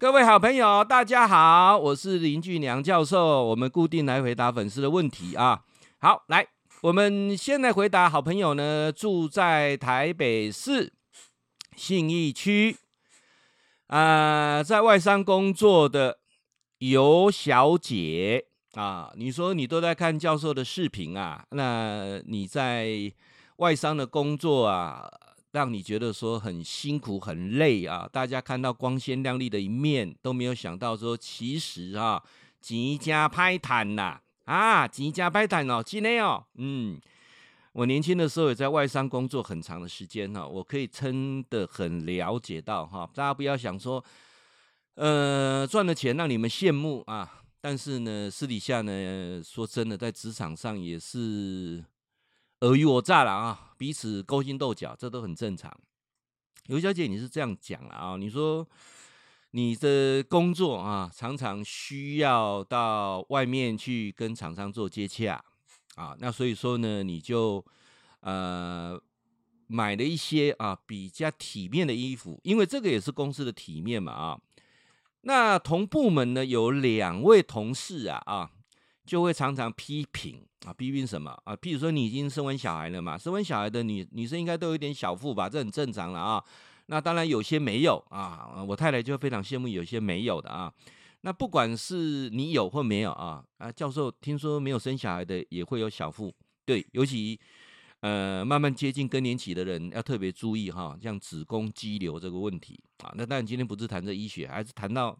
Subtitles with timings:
[0.00, 3.44] 各位好朋友，大家好，我是林俊良教授。
[3.44, 5.62] 我们固定来回答粉丝的问题啊。
[5.98, 6.46] 好，来，
[6.80, 10.94] 我们先来回答好朋友呢，住在台北市
[11.76, 12.78] 信义区
[13.88, 16.20] 啊、在外商工作的
[16.78, 19.12] 尤小姐啊。
[19.16, 21.44] 你说你都在看教授的视频啊？
[21.50, 23.12] 那你在
[23.56, 25.10] 外商的工作啊？
[25.52, 28.08] 让你觉得说很辛苦很累啊！
[28.12, 32.22] 大家看到光鲜亮丽的一面，都没有想到说，其实啊，
[32.60, 37.00] 钱真歹赚呐啊，钱真歹赚哦，真的哦，嗯，
[37.72, 44.04] 我年轻的时候也在外商工作很长的时间哈，我可以真的很了解到哈，大家不要想说，
[44.94, 51.84] 呃，赚了钱让你们羡慕啊，但是呢，私底下呢，说真的，在职场上也是。
[52.60, 55.74] 尔虞我诈了啊，彼此勾心斗角，这都很正常。
[56.66, 58.16] 尤小姐，你是这样讲了啊？
[58.18, 58.68] 你说
[59.52, 65.42] 你的工作啊，常常需要到外面去跟厂商做接洽
[65.96, 67.64] 啊，那所以说呢，你就
[68.20, 69.00] 呃
[69.66, 74.40] 买了一些啊比较体面的衣服，因为这个也是公司的体面嘛啊。
[75.22, 78.50] 那同部门呢有两位同事啊啊。
[79.10, 81.56] 就会常常批评啊，批评什么啊？
[81.56, 86.44] 譬如说你已经生完小孩了嘛，生完小孩的女女生应该都有点小腹吧，这很正常了啊。
[86.86, 90.72] 那当然有些没有啊，我太太就非常羡慕有些没有的啊。
[91.22, 96.32] 那不管是你有或没有啊，啊，教授听说没有生小孩的也会有小腹，
[96.64, 97.36] 对，尤其
[98.02, 103.12] 呃慢慢接近更年期的人要特别注意哈，像子宫肌瘤这个问题啊。
[103.16, 105.18] 那当然今天不是谈这医学，还是谈到。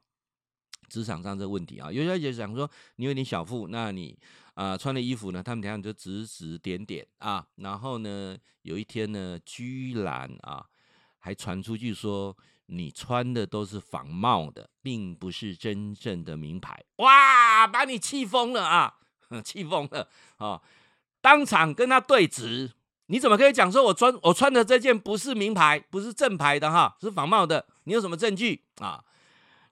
[0.91, 4.19] 职场上这个问题啊，有小姐想说你有点小腹，那你
[4.55, 10.67] 啊、穿的衣服呢，他们等下就指指点点啊，然后呢，有一天呢，居然啊
[11.19, 18.95] 还传出去说你穿的都是仿冒的，并不是真正的名牌，哇，把你气疯了啊，
[19.43, 20.61] 气疯了啊，
[21.23, 22.73] 当场跟他对质，
[23.07, 29.03] 你怎么可以讲说我穿我穿的这件不是名牌，不是正牌的哈，是仿冒的，你有什么证据啊？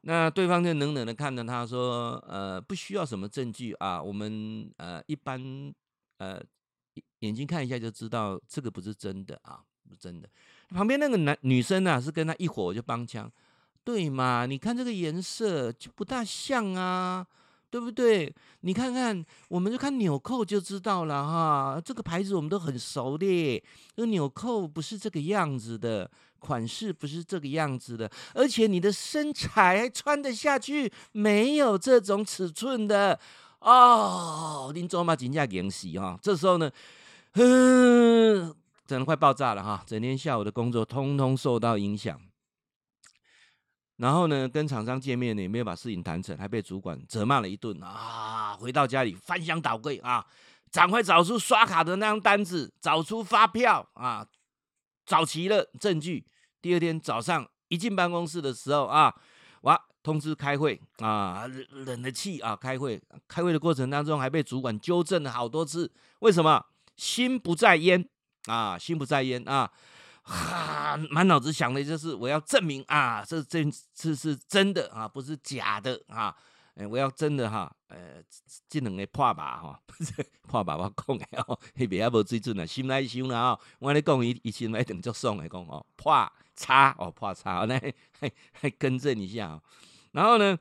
[0.08, 5.38] 那对方就冷冷的看着他说：“呃，不需要什么证据啊，我们呃一般
[6.16, 6.42] 呃
[7.18, 10.26] 眼睛看一下就知道这个不是真的啊，不是真的。”
[10.74, 13.30] 旁边那个男女生呢、啊，是跟他一伙就帮腔，
[13.84, 14.46] 对嘛？
[14.46, 17.26] 你看这个颜色就不大像啊，
[17.68, 18.34] 对不对？
[18.60, 23.62] 你看看，我们就看纽扣就知道了哈，这个牌子我们都很熟的，
[23.94, 26.10] 这个纽扣不是这个样子的。
[26.38, 33.18] 款式不是这个样子的，而且你的身材还穿得下去，没有这种尺寸的
[33.60, 34.70] 哦。
[34.74, 36.70] 林总嘛，金价延息哈，这时候呢，
[37.34, 38.54] 嗯，
[38.86, 42.20] 整个快爆炸了哈，整天下午的工作通通受到影响。
[43.96, 48.56] 然后呢，跟厂商见面呢，也没有把事情谈成，还被主管责骂了一顿啊。
[48.56, 50.24] 回到家里翻箱倒柜啊，
[50.70, 54.24] 赶快找出刷卡的那张单子，找出发票啊。
[55.08, 56.26] 找齐了证据，
[56.60, 59.14] 第二天早上一进办公室的时候啊，
[59.62, 66.62] 哇，通知开会啊，冷了气啊，开会，开会的过程当中还被主管纠正了好多次，为什么？
[66.94, 68.06] 心不在焉
[68.48, 69.70] 啊，心不在焉啊，
[70.24, 73.64] 哈，满脑子想的就是我要证明啊，这这
[73.94, 76.36] 次是真的啊，不是假的啊。
[76.78, 78.22] 哎，我要真的哈，呃，
[78.68, 79.80] 这两个破吧哈，
[80.46, 89.62] 破吧我讲的哦， 迄边也无水准啊，心来想啦哦，我跟你讲，伊伊心来等就爽来讲哦，破叉哦，破叉， 来还还更正一下哦。
[90.12, 90.56] 然后呢，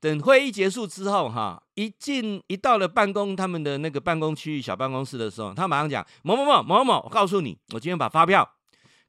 [0.00, 8.46] 等会议结束之后哈，一进一到了办公他们的那个办公区域小办公室的时候，他马上讲某某某某某，我告诉你，我今天把发票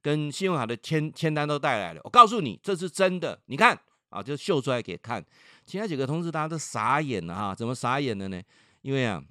[0.02, 3.78] 跟信用卡的签签单都带来了，我告诉你这是真的，你看
[4.10, 5.22] 啊，就秀出来给看。
[5.66, 8.41] 其他几个同事大家都傻眼了哈，怎么傻眼了呢？
[8.82, 9.23] 因为啊，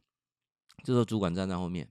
[0.82, 1.88] 这时候主管站在后面，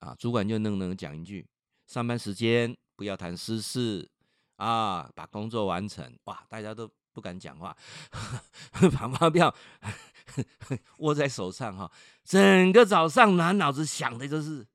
[0.00, 1.46] 啊，主管就愣愣讲一句：
[1.86, 4.08] 上班时间不要谈私事
[4.56, 6.16] 啊，把工作完成。
[6.24, 7.74] 哇，大家都不敢讲话，
[8.92, 9.54] 把发票
[10.98, 11.90] 握在手上哈，
[12.22, 14.66] 整个早上满脑子想的就是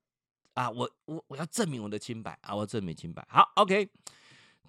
[0.56, 3.24] 啊，我我我要证明我的清白啊，我要证明清白。
[3.30, 3.90] 好，OK。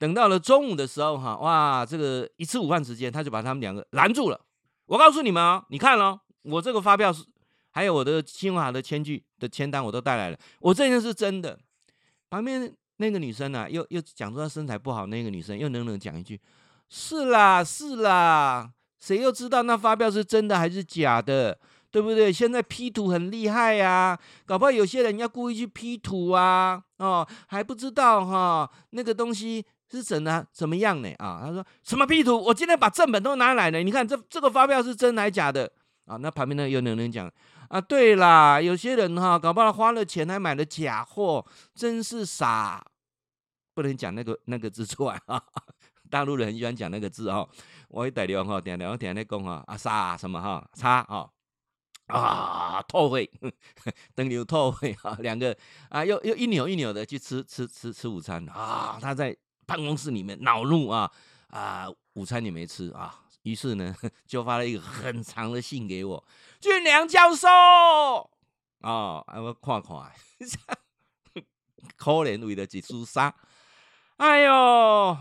[0.05, 4.39] 等到了中午的时候，哈，哇，这个一吃午饭时间，他就把他们两个拦住了。
[4.85, 7.25] 我告诉你们啊，你看喽，我这个发票是，
[7.71, 11.59] 还有我的信用卡的签据的签单，我都带来了，我这件是真的。
[12.29, 16.39] 旁边那个女生呢，又又讲说她身材不好，那个女生又冷冷讲一句
[16.91, 18.71] ：“是啦，是啦，
[19.01, 21.59] 谁又知道那发票是真的还是假的？”
[21.91, 22.33] 对不对？
[22.33, 31.09] 现在 P 图很厉害呀、搞不好有些人要故意去 P 图啊，哦，还不知道哈，那个东西是怎呢怎么样呢？
[31.19, 32.37] 啊，他说什么 P 图？
[32.37, 35.71] 我今天把正本都拿来了，你看这这个发票是真还假的？
[36.07, 37.31] 啊，那旁边呢有有人讲
[37.69, 41.45] 啊，对啦，有些人哈，搞不好花了钱还买了假货，
[41.75, 42.85] 真是傻，
[43.73, 45.43] 不能讲那个那个字出来啊。
[46.11, 47.49] 大陆人很喜欢讲那个字哦，
[47.89, 51.27] 我一带流哈，点点点来讲哈，啊傻什么哈，差啊
[52.09, 53.31] 啊，透会
[54.15, 55.57] 等流透会哈，两个
[55.89, 59.35] 啊又又一扭一扭的去吃吃吃吃午餐啊，他在。
[59.67, 61.11] 办公室里面恼怒啊
[61.49, 63.95] 啊，午餐你没吃啊，于是呢
[64.27, 66.25] 就发了一个很长的信给我，
[66.61, 67.49] 俊良教授
[68.81, 70.13] 啊，我看看，
[71.97, 73.35] 可怜为了一输沙，
[74.17, 75.17] 哎呦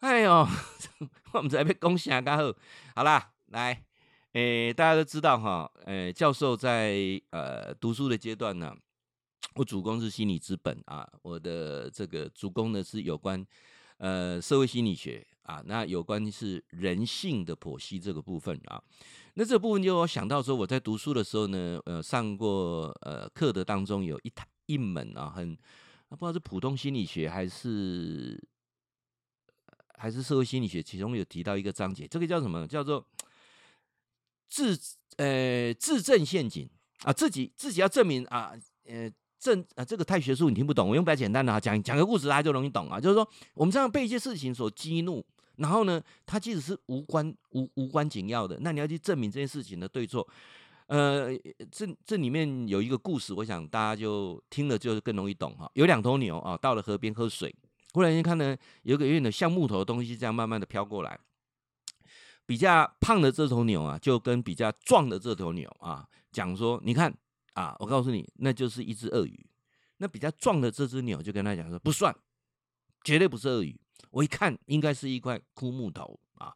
[0.00, 0.48] 哎呦，
[1.32, 2.52] 我们这边恭喜啊，刚好，
[2.94, 3.84] 好啦，来，
[4.32, 8.74] 诶、大家都知道哈，诶、教授在呃读书的阶段呢。
[9.54, 13.44] 我主攻是心理资本啊，我的这个主攻呢是有关
[13.98, 18.80] 呃社会心理学啊，那有关是人性的剖析这个部分啊，
[19.34, 24.32] 那这部分就我想到说我在读书的时候呢，呃上过呃课的当中有一
[24.66, 25.56] 一门啊，很
[26.10, 28.40] 不知道是普通心理学还是
[29.98, 32.66] 还是社会心理学，其中有提到一个章节，这个叫什么？
[32.68, 33.04] 叫做
[34.48, 34.78] 自
[35.16, 36.70] 呃自证陷阱
[37.02, 38.52] 啊，自己自己要证明啊，
[38.84, 39.10] 呃。
[39.40, 40.86] 正啊，这个太学术，你听不懂。
[40.86, 43.00] 我用比较简单的啊讲讲个故事，大家就容易懂啊。
[43.00, 45.24] 就是说，我们这样被一些事情所激怒，
[45.56, 50.28] 然后呢，它即使是无关无无关紧要的，那你要去证明这件事情的对错。
[50.88, 51.30] 呃，
[51.72, 55.70] 这这里面有一个故事，我想大家就听了就更容易懂哈。
[55.72, 57.54] 有两头牛啊，到了河边喝水，
[57.94, 61.18] 忽然间看呢，有个有点像木头的东西这样慢慢的飘过来，
[62.44, 67.16] 比较胖的这头牛啊，就跟比较壮的这头牛啊讲说，你看。
[67.54, 69.46] 啊，我告诉你，那就是一只鳄鱼。
[69.98, 72.14] 那比较壮的这只鸟就跟他讲说，不算，
[73.04, 73.78] 绝对不是鳄鱼。
[74.10, 76.54] 我一看，应该是一块枯木头啊。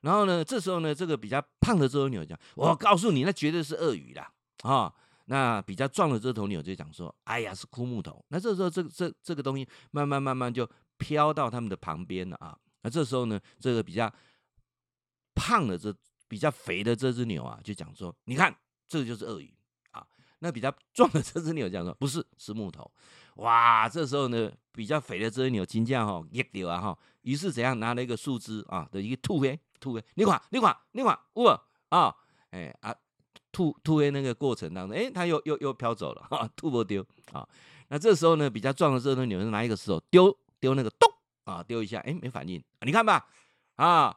[0.00, 4.32] 然后呢，这时候呢，这个比较胖的这头鸟讲，我告诉你，那绝对是鳄鱼啦。
[4.62, 4.94] 啊。
[5.28, 8.24] 那比较壮的这头鸟就讲说，哎呀，是枯木头。
[8.28, 12.56] 那这时候，这这这个东西慢慢慢慢就飘到他们的旁边了啊。
[12.82, 14.08] 那这时候呢，这个比较
[15.34, 15.92] 胖的这
[16.28, 18.56] 比较肥的这只牛啊，就讲说，你看，
[18.86, 19.52] 这个就是鳄鱼。
[20.46, 22.88] 那比较 壮的这只牛讲说不是，是木头，
[23.36, 23.88] 哇！
[23.88, 32.14] 这时候呢，比较肥的这只牛惊叫哈，一丢啊哈，于是怎样拿了一个树枝啊的一个吐黑吐黑，你看你看你看，哇啊，
[32.50, 32.94] 哎啊
[33.50, 37.46] 吐吐黑那个过程当中，哎，它又又又飘走了哈，吐不丢啊。
[37.88, 41.12] 那这时候呢，比较壮的这只牛是拿一个石头丢丢那个咚
[41.44, 43.26] 啊丢一下，哎，没反应，你看吧
[43.74, 44.16] 啊。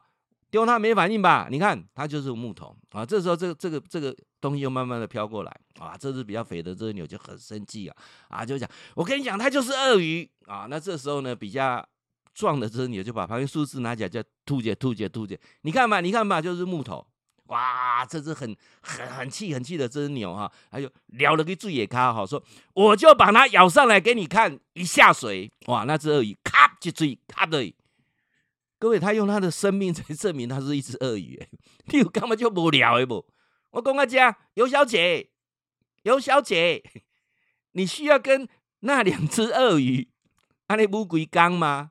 [0.50, 1.48] 丢它没反应吧？
[1.50, 3.06] 你看它就是木头啊！
[3.06, 5.96] 这时候这个这个这个东西又慢慢的飘过来啊！
[5.96, 7.96] 这只比较肥的这只牛就很生气啊
[8.28, 8.44] 啊！
[8.44, 10.66] 就讲我跟你讲，它就是鳄鱼啊！
[10.68, 11.86] 那这时候呢，比较
[12.34, 15.38] 壮的这只牛就把旁边树枝拿起来，就吐解吐解吐解。
[15.62, 17.06] 你看吧，你看吧，就是木头
[17.46, 18.04] 哇！
[18.04, 22.42] 这只很很很气很气的这只牛哈，还有撩了个注野咖哈，说
[22.74, 25.84] 我就把它咬上来给你看，一下水哇！
[25.84, 27.72] 那只鳄鱼咔就追咔的。
[28.80, 31.38] 各位，他用他的生命 在证明他是一只鳄鱼，
[31.92, 33.26] 你有干嘛就无聊的不？
[33.72, 35.28] 我讲个家，尤小姐，
[36.04, 36.82] 尤小姐，
[37.72, 38.48] 你需要跟
[38.80, 40.08] 那两只鳄鱼
[40.68, 41.90] 安尼无归刚吗？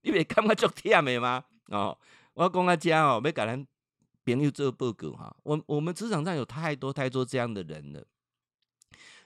[0.00, 1.44] 你别感觉足忝的吗？
[1.66, 1.98] 哦，
[2.32, 3.66] 我讲个家哦，要给咱
[4.24, 5.36] 朋友做报告哈。
[5.42, 8.02] 我我们职场上有太多太多这样的人了，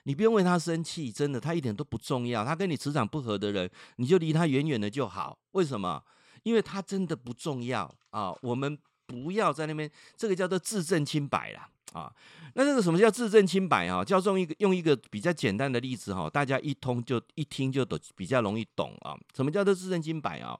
[0.03, 2.43] 你不用为他生气，真的，他一点都不重要。
[2.43, 5.39] 他跟你磁场不合的人，你就离他远远的就好。
[5.51, 6.03] 为什么？
[6.43, 12.13] 因为他真的不重要啊，我们不要在那边，这个叫做自证清白啦啊。
[12.55, 14.03] 那这个什么叫自证清白啊？
[14.03, 19.17] 叫做一个用一个比较简单的例子哈，大家一通就一听就都比较容易懂啊。
[19.35, 20.59] 什么叫做自证清白啊？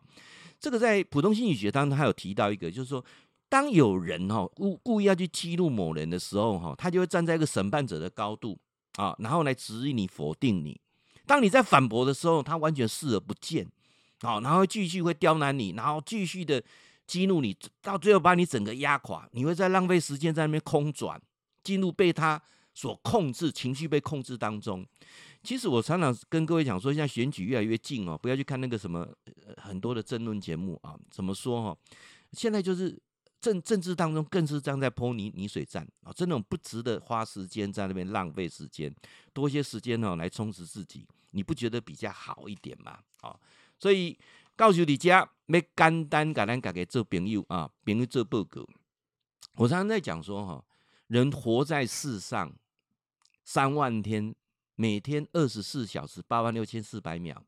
[0.59, 3.03] 这个在普通心理学当中，他有提到一个，就是说，
[3.47, 8.59] 当有人哈故故意要去激怒某人的时候哈，他就会站在一个审判者的高度
[8.97, 10.79] 啊，然后来质疑你、否定你。
[11.25, 13.67] 当你在反驳的时候，他完全视而不见。
[14.21, 16.61] 好，然后继续会刁难你，然后继续的
[17.07, 19.27] 激怒你，到最后把你整个压垮。
[19.31, 21.19] 你会在浪费时间在那边空转，
[21.63, 22.41] 进入被他
[22.73, 24.85] 所控制，情绪被控制当中。
[25.41, 29.07] 其实我常常跟各位讲说，现在选举越来越近哦，不要去看那个什么
[29.55, 30.95] 很多的争论节目啊。
[31.09, 31.77] 怎么说哈？
[32.33, 33.01] 现在就是
[33.39, 38.93] 政政治当中更是这样在泼泥泥水战啊，这种不值得花时间在那边浪费时间，
[39.31, 42.99] 多一些时间哦来充实自己，你不觉得比较好一点吗？
[43.21, 43.33] 啊？
[43.79, 44.17] 所以
[44.55, 48.67] 告诉你家要简单给咱大家做朋友啊，朋友做报告。
[49.55, 50.63] 我常常在讲说哈，
[51.07, 52.53] 人活在世上
[53.43, 54.35] 三万天，
[54.75, 57.43] 每天二十四小时，八万六千四百秒。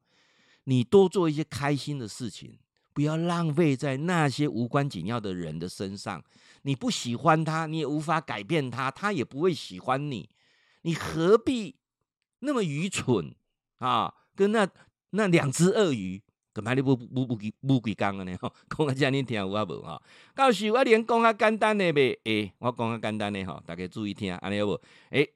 [0.63, 2.57] 你多做一些开心的事情，
[2.93, 6.23] 不要浪费在那些无关紧要的人的身上。
[6.61, 10.29] 你不喜欢他，你也无法改变他，他也不会喜欢你。
[10.83, 11.75] 你何必
[12.39, 13.35] 那么愚蠢
[13.77, 14.13] 啊？
[14.35, 14.67] 跟那
[15.11, 16.21] 那两只鳄鱼，
[16.53, 18.37] 干嘛你不不不给不给讲呢？
[18.69, 20.01] 讲个这样你听有啊无哈？
[20.35, 22.19] 到时我连讲啊简单的呗。
[22.25, 24.81] 诶，我讲啊简单的哈，大家注意听，安尼有无？
[25.11, 25.29] 诶，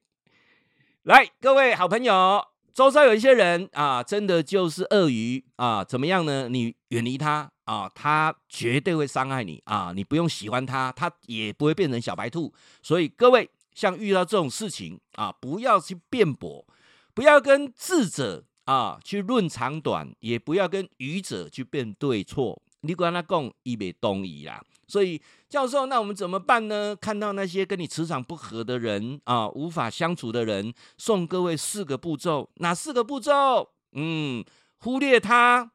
[1.03, 6.49] 来，各位好朋友，周遭有一些人啊，真的就是鳄鱼啊，怎么样呢？
[6.49, 12.53] 你远离他啊，他绝对会伤害你啊，你不用喜欢他，他也不会变成小白兔。
[12.81, 13.49] 所以各位。
[13.75, 16.65] 像遇到这种事情啊，不要去辩驳，
[17.13, 22.61] 不要跟智者啊去论长短，也不要跟愚者去辩对错。
[22.81, 24.63] 你管他讲，伊袂同意啦。
[24.87, 25.19] 所以
[25.49, 26.95] 教授，那我们怎么办呢？
[26.95, 32.51] 看到那些跟你磁场不合的人啊，无法相处的人，送各位四个步骤。
[32.57, 33.71] 哪四个步骤？
[33.93, 34.45] 嗯，
[34.77, 35.71] 忽略他，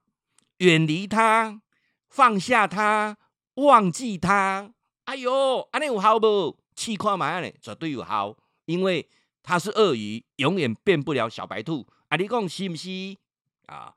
[0.59, 1.61] 远离他，
[2.09, 3.17] 放下他，
[3.55, 4.73] 忘记他。
[5.07, 6.57] 哎呦，安尼有好不？
[6.77, 9.09] 气矿买呢，绝对有好，因为
[9.43, 11.85] 他是鳄鱼，永远变不了小白兔。
[12.11, 12.89] 啊，你讲是不是？
[13.67, 13.95] 啊，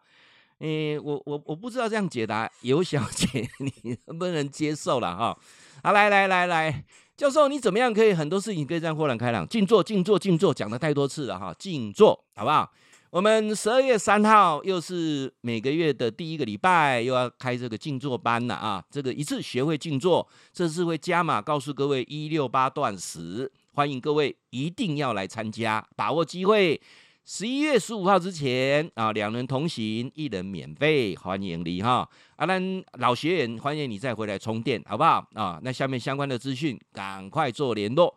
[0.59, 5.37] 诶、我我我不知道这样解答， 尤小姐 你能不能接受了哈？
[5.83, 6.85] 好，来来来来，
[7.17, 9.47] 教授你怎么样可以很多事情可以这样豁然开朗？
[9.47, 12.71] 静坐，静坐，静坐，讲的太多次了哈，静坐，好不好？
[13.09, 18.83] 我们十二月三号又是每个月的第一个礼拜，又要开这个静坐班了啊！
[18.91, 26.79] 这个一次学会静坐，这次会加码告诉各位一六八断食，欢迎各位一定要来参加，把握机会。
[27.25, 32.07] 十一月十五号之前啊，两人同行，一人免费，欢迎你哈！
[32.35, 35.57] 阿、啊、兰老学员，欢迎你再回来充电，好不好啊？
[35.63, 38.13] 那下面相关的资讯，赶快做联络。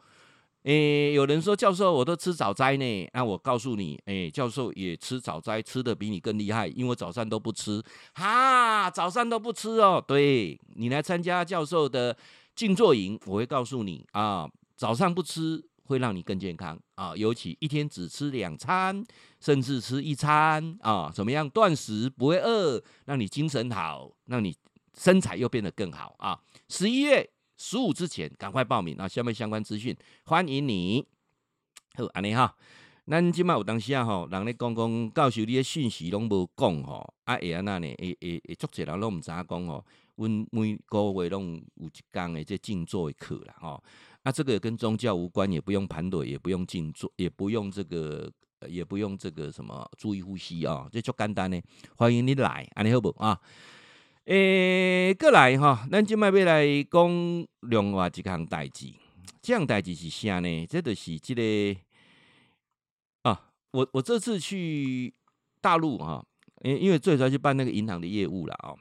[0.64, 3.08] 诶，有人说教授，我都吃早斋呢。
[3.14, 7.80] 那我告诉你，诶，教授也吃早斋，吃的比你更厉害，因为早上都不吃。
[8.14, 10.04] 哈，早上都不吃哦。
[10.04, 12.16] 对，你来参加教授的
[12.56, 19.04] 静坐营，我会告诉你啊，早上不吃会让你更健康啊，尤其一天只吃两餐，
[19.40, 24.54] 甚至吃一餐啊，怎么样断食不会饿，让你精神好，让你
[24.94, 26.38] 身材又变得更好啊。
[26.68, 27.30] 十一月。
[27.58, 29.08] 十五之前赶快报名啊！
[29.08, 31.02] 下面相关资讯欢迎你。
[31.94, 32.54] 好，安尼哈，
[33.06, 37.86] 咱今麦有当时啊吼，人咧讲讲教授你的讯息拢无讲吼，啊会安那呢？
[37.96, 39.82] 会会会足侪人拢毋知影讲吼，
[40.16, 43.82] 阮每个月拢有一讲诶，这静坐的课啦吼。
[44.23, 48.30] 啊，这个跟宗教无关，也不用盘腿，也不用静坐，也不用这个，
[48.66, 51.61] 也不用这个什么注意呼吸啊，这足简单呢。
[51.96, 53.40] 欢迎你来，安尼好不啊？
[54.25, 58.92] 诶，过来哈，咱今麦要来讲另外一项代志。
[59.40, 60.66] 这项代志是啥呢？
[60.66, 61.80] 这就是这个
[63.23, 65.14] 啊，我我这次去
[65.61, 66.26] 大陆哈，
[66.62, 68.75] 因因为最主要去办那个银行的业务了啊。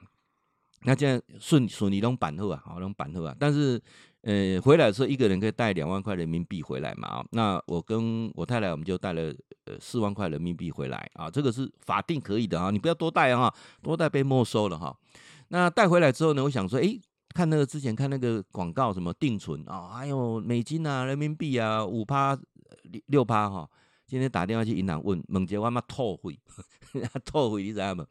[0.86, 3.34] 那这样顺顺利拢办好啊，好拢办好啊。
[3.38, 3.80] 但是
[4.22, 7.24] 呃，回来的时候一个人可以带两万块人民币回来嘛啊？
[7.32, 11.28] 那我跟我太太我们就带了呃四万块人民币回来啊。
[11.28, 13.52] 这个是法定可以的啊，你不要多带哈，
[13.82, 14.96] 多带被没收了哈。
[15.48, 16.42] 那带回来之后呢？
[16.44, 17.00] 我想说，诶，
[17.34, 22.38] 看那个之前看那个广告，什么定存啊，还有美金啊、人民币啊，五趴、
[23.06, 23.68] 六趴哈。
[24.06, 26.38] 今天打电话去银行问，问姐我妈退回，
[27.24, 28.06] 退回你知道吗？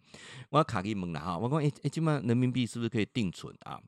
[0.49, 3.79] 我卡去问了哈，我讲，诶诶，今麦人民币是不是可以定存啊？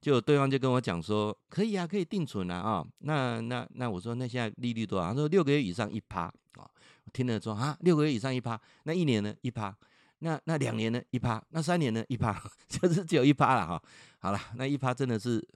[0.00, 2.86] 就对方就跟我讲说，可以啊，可以定存啊啊。
[2.98, 5.08] 那那那我说，那现在利率多少？
[5.08, 6.70] 他说六个月以上一趴啊。
[7.04, 9.74] 我听了说啊，六个月以上一趴，那一年呢一趴。
[10.20, 13.82] 那那两年呢一趴，那三年呢一趴， 就是只有一趴了哈。
[14.18, 15.46] 好了，那一趴真的是，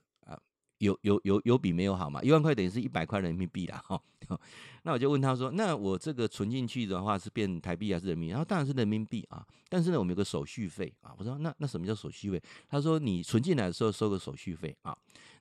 [0.81, 2.23] 有有有有比没有好嘛？
[2.23, 4.01] 一万块等于是一百块人民币了哈。
[4.83, 8.31] 那我就问他说，那我这个存进去的话是变台币还是人民币？
[8.31, 11.13] 然后当然是人民币啊，但是呢我们有个手续费啊。
[11.19, 12.43] 我说那那什么叫手续费？
[12.69, 14.97] 他说你存进来的时候收个手续费啊。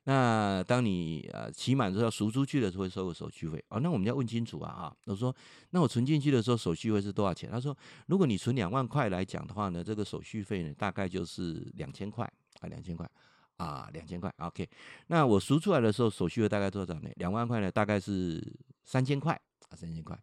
[0.05, 4.98] 那当你呃期满之后要赎出去的时候会收个手续费啊，那我们要问清楚啊哈。
[5.05, 5.34] 我说
[5.69, 7.50] 那我存进去的时候手续费是多少钱？
[7.50, 7.77] 他说
[8.08, 12.25] 如果你存两万块来讲的话呢，这个手续费呢大概就是两千块
[12.62, 13.10] 啊，两千块，
[13.59, 14.33] 啊两千块。
[14.39, 14.67] OK，
[15.07, 17.09] 那我赎出来的时候手续费大概多少呢？
[17.17, 18.41] 两万块呢大概是
[18.83, 19.39] 三千块
[19.69, 20.17] 啊，三千块。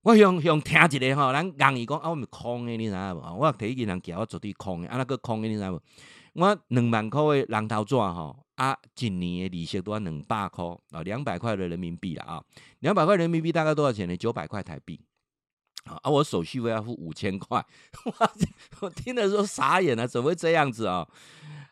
[0.00, 3.20] 我用用听一个哈，咱讲伊讲啊，我们空的你知道无？
[3.38, 5.80] 我提议人叫我绝对空的，啊那个空的你知道无？
[6.34, 8.36] 我两万块的人头纸哈。
[8.56, 12.40] 啊，一年的利息都要两百块啊，两百块的人民币了啊，
[12.78, 14.16] 两百块人民币大概多少钱呢？
[14.16, 15.00] 九百块台币
[15.86, 17.58] 啊，我手续费要付五千块，
[18.20, 18.30] 哇，
[18.80, 21.04] 我听了说傻眼了，怎么会这样子啊？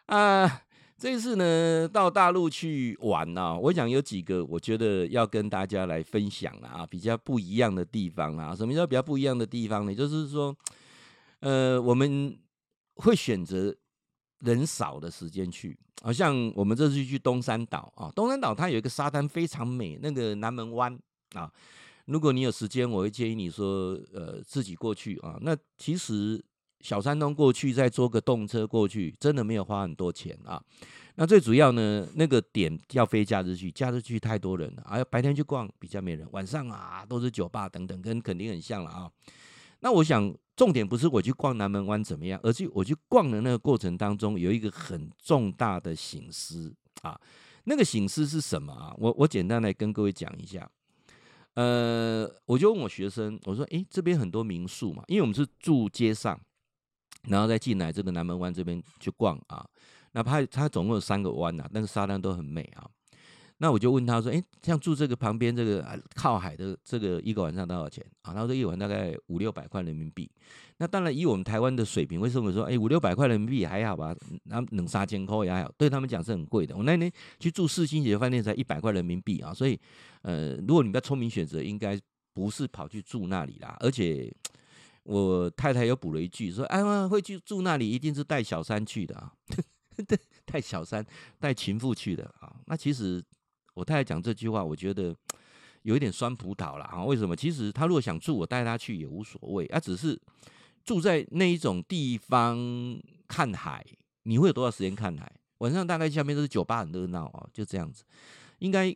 [0.06, 0.62] 啊，
[1.02, 9.92] 这次呢到大陆去玩呢，我想有几个我觉得要跟大家来分享啊，比较不一样的地方啊，什么叫比较不一样的地方呢？
[9.92, 10.56] 就是说。
[11.40, 12.38] 呃，我们
[12.94, 13.74] 会选择
[14.44, 20.96] 人少的时间去，好像我们这次去东山岛啊，东山岛它有一个沙滩非常美，那个南门湾
[21.34, 21.50] 啊。
[22.04, 25.36] 如果你有时间，我会建议你说，呃，自己过去啊。
[25.40, 26.40] 那其实
[26.82, 30.62] 小山东过去再坐个动车过去，真的没有花很多钱啊。
[31.14, 39.10] 那最主要呢，那个点要飞假日去，假日去太多人了，啊，白天去逛比较没人，晚上啊都是酒吧等等，跟肯定很像了啊。
[39.80, 47.20] 那我想重点不是我去逛南门湾怎么样，而是我去逛的那个过程当中有一个很重大的醒思啊。
[47.64, 48.94] 那个醒思是什么啊？
[48.98, 50.68] 我我简单来跟各位讲一下。
[51.54, 56.40] 呃，我就问我学生，我说，诶，这边很多民宿嘛，因为我们是住街上，
[57.28, 59.66] 然后再进来这个南门湾这边去逛啊。
[60.12, 62.88] 那它它总共有三个湾呐，那个沙滩都很美啊。
[63.58, 65.86] 那我就问他说：“诶，像住这个旁边这个
[66.16, 70.28] 靠海的这个一个晚上多少钱啊？”他说：“一晚大概五六百块人民币。”
[70.78, 74.12] 那当然以我们台湾的水平，为什么说诶五六百块人民币还好吧？
[74.44, 76.76] 那能杀千块也还好，对他们讲是很贵的。
[76.76, 79.78] 我那天去住四星级的饭店才一百块人民币啊，所以
[80.22, 81.96] 呃，如果你比较聪明选择，应该
[82.34, 83.76] 不是跑去住那里啦。
[83.78, 84.34] 而且
[85.04, 89.32] 我太太又补了一句说：“啊，会去住那里一定是带小三去的啊，
[90.44, 91.04] 带小三
[91.38, 93.22] 带情妇去的啊。”那其实。
[93.74, 95.16] 我太太讲这句话，我觉得
[95.80, 97.02] 有一点酸葡萄了啊！
[97.02, 97.34] 为什么？
[97.34, 99.66] 其实他如果想住，我带他去也无所谓。
[99.68, 100.20] 他只是
[100.84, 102.58] 住在那一种地方
[103.26, 103.82] 看海，
[104.24, 105.32] 你会有多少时间看海？
[105.60, 108.04] 晚上大概下面都是酒吧很热闹啊，就这样子。
[108.58, 108.94] 应该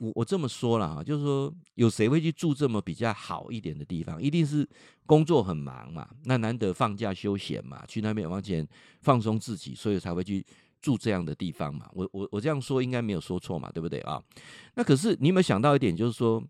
[0.00, 4.20] 我我这么说了哈，就是说有谁会去住这么比较好一点的地方？
[4.20, 4.68] 一定是
[5.06, 8.66] 工作很忙嘛，那难得放假休闲嘛，去那边往前
[9.02, 10.44] 放松自己，所以才会去。
[10.82, 14.18] 住这样的地方嘛，我我我这样说应该没有说错嘛，对不对啊？
[14.76, 16.42] 那可是你有没有想到一点，就是说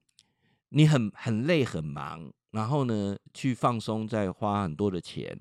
[0.68, 5.36] 你很很累很忙，然后呢去放松，再花很多的钱，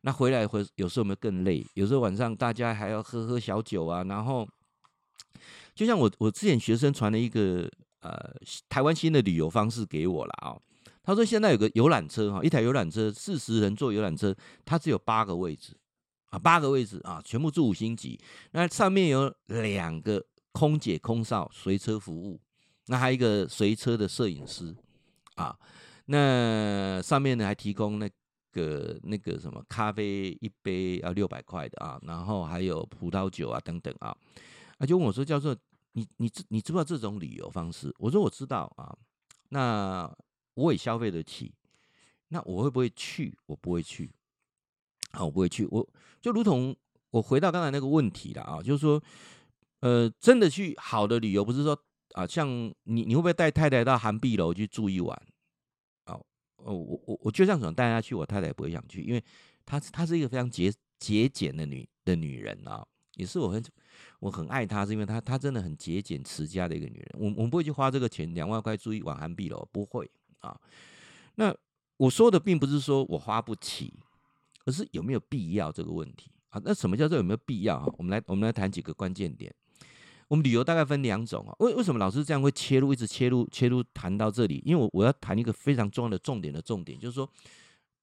[0.00, 1.64] 那回来会有时候有没有更累？
[1.74, 4.44] 有时候晚上大家还要喝喝小酒啊，然后
[5.74, 8.34] 就像我我之前学生传了一个呃
[8.68, 10.56] 台湾新的旅游方式给我了啊，
[11.02, 15.76] 他说现在有个游览车哈，一台游览车四十人坐游览车，它只有八个位置。
[16.30, 18.20] 啊，八个位置啊，全部住五星级。
[18.50, 22.38] 那上面有两个空姐、空少随车服务，
[22.88, 24.76] 那还有一个随车的摄影师
[25.36, 25.58] 啊。
[26.04, 28.06] 那上面呢还提供那
[28.52, 34.14] 个那个什么咖啡一杯要六百块的啊，然后还有葡萄酒啊等等啊。
[34.78, 35.54] 他就问我说：“教授，
[35.92, 38.96] 你你知你知不知道这种旅游方式？”我说：“我知道啊。”
[39.50, 40.14] 那
[40.54, 41.54] 我也消费得起，
[42.28, 43.36] 那我会不会去？
[43.46, 44.10] 我不会去。
[45.12, 45.66] 好，我不会去。
[45.70, 45.88] 我
[46.20, 46.76] 就如同
[47.10, 49.02] 我回到刚才那个问题了啊，就是说，
[49.80, 51.76] 呃，真的去好的旅游，不是说
[52.12, 52.46] 啊，像
[52.84, 55.20] 你你会不会带太太到涵碧楼去住一晚？
[56.04, 56.22] 哦，
[56.56, 59.24] 哦，我我我就这样想带她去，我太太也不会想去，因为
[59.64, 63.64] 她她是一个非常节节俭的女的女人啊，也是我很
[64.18, 67.08] 我很爱她，是因为她她真的很节俭持家的一个女人。
[67.14, 70.58] 我我们不会去花这个钱两万块住一晚涵碧楼，不会啊。
[71.34, 71.54] 那
[71.96, 73.94] 我说的并不是说我花不起。
[74.64, 76.60] 而是有没有必要这个问题啊？
[76.62, 77.86] 那什么叫做有没有必要啊？
[77.96, 79.50] 我们来我们来谈几个关键点。
[80.26, 81.56] 我们旅游大概分两种啊。
[81.60, 84.62] 为为什么老师这样会切入，一直切入切入谈到这里？
[84.66, 87.26] 因为我我要谈一个非常重要的重点的重点，就是说，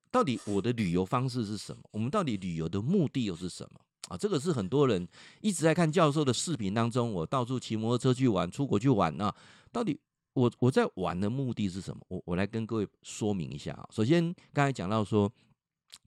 [0.10, 1.84] 到底我的旅游方式是什么？
[1.92, 4.18] 我们到底旅游的目的又是什么啊？
[4.18, 5.08] 这个是很多人
[5.42, 9.34] 一直在看教授的视频当中，我到处骑摩托车去玩，出国去玩啊。
[9.72, 10.00] 到底
[10.34, 12.02] 我我在玩的目的是什么？
[12.08, 13.88] 我我来跟各位说明一下啊。
[13.92, 15.32] 首先刚才讲到说。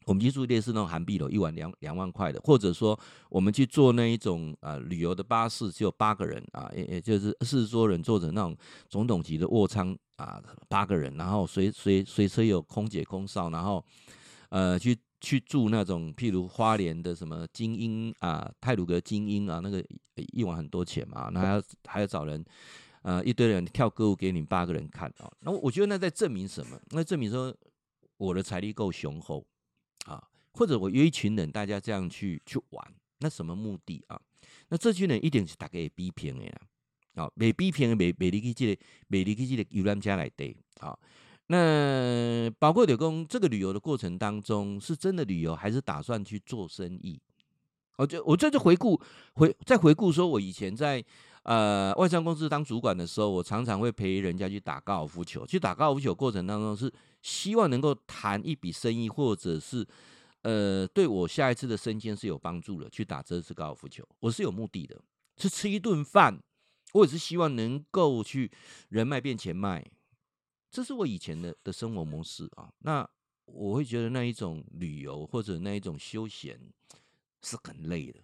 [0.05, 2.99] 我们去住类似那种涵碧楼，一晚两两万块的，或者说
[3.31, 8.57] 我们去坐那一种啊旅游的巴士，只有八个人啊，也也就是四十多人坐着那种
[8.89, 13.83] 总统级的卧舱啊，八个人，然后随随随车有空姐空少，然后
[14.51, 19.85] 呃去去住那种譬如花莲的什么精英啊，泰鲁阁精英啊，那个
[20.33, 22.45] 一晚很多钱嘛，那还要还要找人，
[23.03, 26.81] 呃一堆人跳歌舞给你们八个人看啊，那我觉得那在证明什么？
[26.91, 27.55] 那证明说
[28.17, 29.47] 我的财力够雄厚。
[30.07, 34.19] 啊，或者我约一群人，大家这样去去玩，那什么目的啊？
[34.69, 36.61] 那这群人一定是大家比拼的呀，
[37.17, 40.99] 啊，没比拼的，没没力去这个，没力去这个游览车来对，啊，
[41.49, 47.21] 那包括柳工这个旅游的过程当中，是真的旅游，还是打算去做生意？
[47.97, 48.99] 我就我这就回顾
[49.35, 51.05] 回再回顾说，我以前在
[51.43, 56.93] 呃外商公司当主管的时候，我常常会陪人家去打高尔夫球，去打高尔夫球过程当中是。
[57.21, 59.85] 希望能够谈一笔生意，或者是
[60.43, 62.89] 呃，对我下一次的升迁是有帮助的。
[62.89, 64.97] 去打这次高尔夫球，我是有目的的，
[65.37, 66.39] 是吃一顿饭。
[66.93, 68.49] 我也是希望能够去
[68.91, 69.85] 人脉变钱脉，
[70.71, 72.73] 这是我以前的的生活模式啊。
[72.81, 73.09] 那
[73.47, 76.61] 我会觉得那一种旅游或者那一种休闲
[77.43, 78.21] 是很累的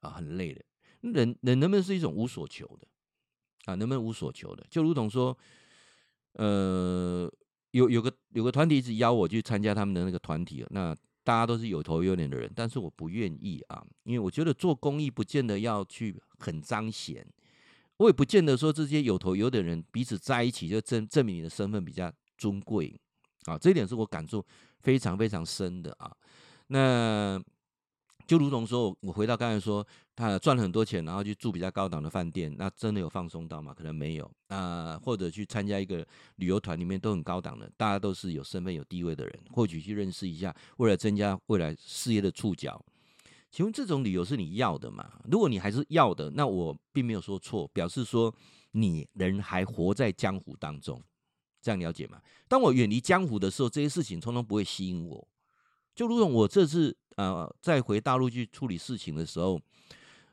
[0.00, 0.64] 啊，很累的。
[1.00, 2.86] 人人能不能是一种无所求的
[3.66, 3.74] 啊？
[3.74, 4.66] 能不能无所求的？
[4.70, 5.36] 就如同说，
[6.32, 7.30] 呃，
[7.72, 17.26] 有有个有个团体一直邀我去参加他们的那个团体，那大家都是有头有脸的人，但是我不愿意啊，因为我觉得做公益不见得要去很彰显，
[17.98, 22.98] 我也不见得说这些有头有脸的人彼此在一起就证证明你的身份比较尊贵
[23.44, 24.44] 啊，这一点是我感触
[24.80, 26.12] 非常非常深的啊，
[26.68, 27.42] 那。
[28.26, 33.74] 就如同说，我回到刚才说，他赚了很多钱，然后去住比较高档的饭店，那真的有放松到吗？
[33.76, 35.98] 可能没有啊、或者去参加一个
[36.36, 42.82] 旅游团，里面都很高档的，大家都是有身份、有地位的人，或许去认识一下，为了增加未来事业的触角。
[43.54, 45.08] 请问这种理由是你要的吗？
[45.30, 48.34] 如果你还是要的，那我并没有说错，表示说
[48.72, 51.00] 你人还活在江湖当中，
[51.62, 52.20] 这样了解吗？
[52.48, 55.28] 当我远离江湖的时候，这些事情通通不会吸引我。
[55.94, 56.96] 就如同我这次。
[57.16, 59.60] 呃，再回大陆去处理事情的时候，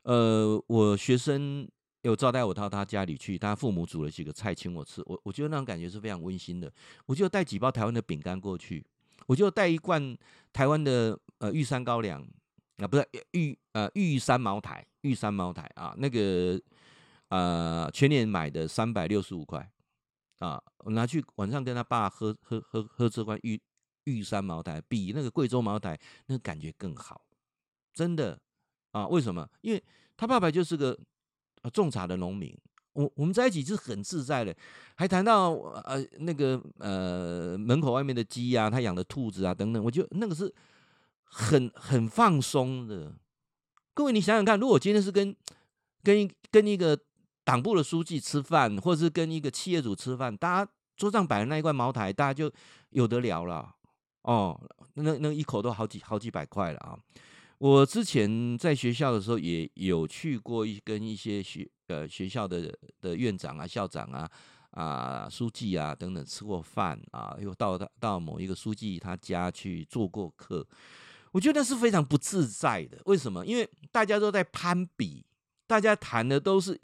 [0.02, 1.70] 呃，我学生
[2.02, 6.74] 有招待我到他家里去，他父母煮了几个菜请我吃，我我觉得那种感觉是非常温馨的。
[7.06, 8.84] 我就带几包台湾的饼干过去，
[9.28, 10.18] 我就带一罐
[10.52, 12.28] 台湾的呃玉山高粱
[12.82, 16.60] 啊，不是玉呃玉山茅台，玉山茅台啊，那个
[17.30, 19.72] 呃全年买的三百六十五块
[20.40, 23.62] 啊，我拿去晚上跟他爸喝喝喝喝这罐玉。
[24.06, 27.24] 玉山茅台比那个贵州茅台那个感觉更好，
[27.94, 28.36] 真的
[28.94, 29.08] 啊？
[29.08, 29.48] 为什么？
[29.62, 29.84] 因为
[30.18, 30.98] 他爸爸就是个
[31.72, 32.52] 种茶的农民，
[32.94, 34.58] 我我们在一起是很自在的，
[34.96, 40.52] 还谈到呃那个呃门口外面的鸡啊，他养的兔子啊等等，我就那个是
[41.32, 43.16] 很很放松的。
[43.94, 45.36] 各位，你想想看，如果今天是跟
[46.04, 47.00] 跟跟一个
[47.44, 52.52] 党部的书记吃饭，或者是跟一个企业主吃饭，大家桌上摆的那一罐茅台，大家就
[52.90, 53.74] 有得聊了。
[54.24, 54.60] 哦，
[54.96, 56.98] 那那一口都好几好几百块了啊！
[57.58, 64.30] 我之前在学校的时候也有去过一跟一些学呃学校的的院长啊、校长啊、
[64.72, 70.66] 啊书记啊等等吃过饭啊，又到到到某一个书记他家去做过客，
[71.32, 73.00] 我觉得那是非常不自在的。
[73.06, 73.46] 为什么？
[73.46, 75.26] 因为大家都在攀比，
[75.68, 76.80] 大家谈的都是。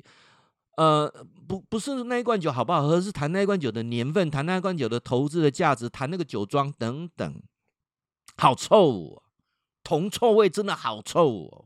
[0.77, 1.11] 呃，
[1.47, 7.41] 不，不是那一罐酒好不好喝，是谈那一罐酒的年份，谈那一罐酒的投资的价值，谈那个酒庄等等，
[8.37, 9.23] 好臭哦，
[9.83, 11.65] 铜臭味真的好臭哦。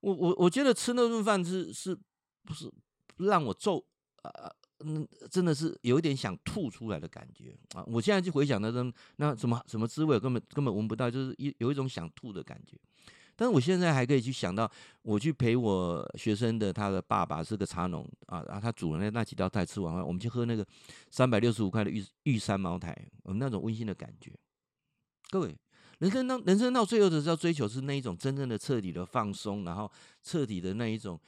[0.00, 1.96] 我我我觉得吃那顿饭是是
[2.44, 2.68] 不是
[3.18, 3.86] 让我皱
[4.24, 4.52] 呃，
[4.84, 7.84] 嗯，真的是有一点想吐出来的感觉啊。
[7.86, 12.76] 我现在就回想那种那什么什么滋味，根本根本闻不到，就是一有一种想吐的感觉。
[13.36, 20.66] 但是我现在还可以去想到，我去陪我学生的他的爸爸是个茶农啊，然后他煮了那那几道菜，吃完了，我们去喝那个
[21.10, 24.30] 三百六十五块的玉玉山茅台，我们那种温馨的感觉。
[25.30, 25.56] 各位，
[26.00, 29.90] 人生到人生到最后的时候，追求是那一种真正的彻底的放松，然后
[30.22, 31.18] 彻底的那一种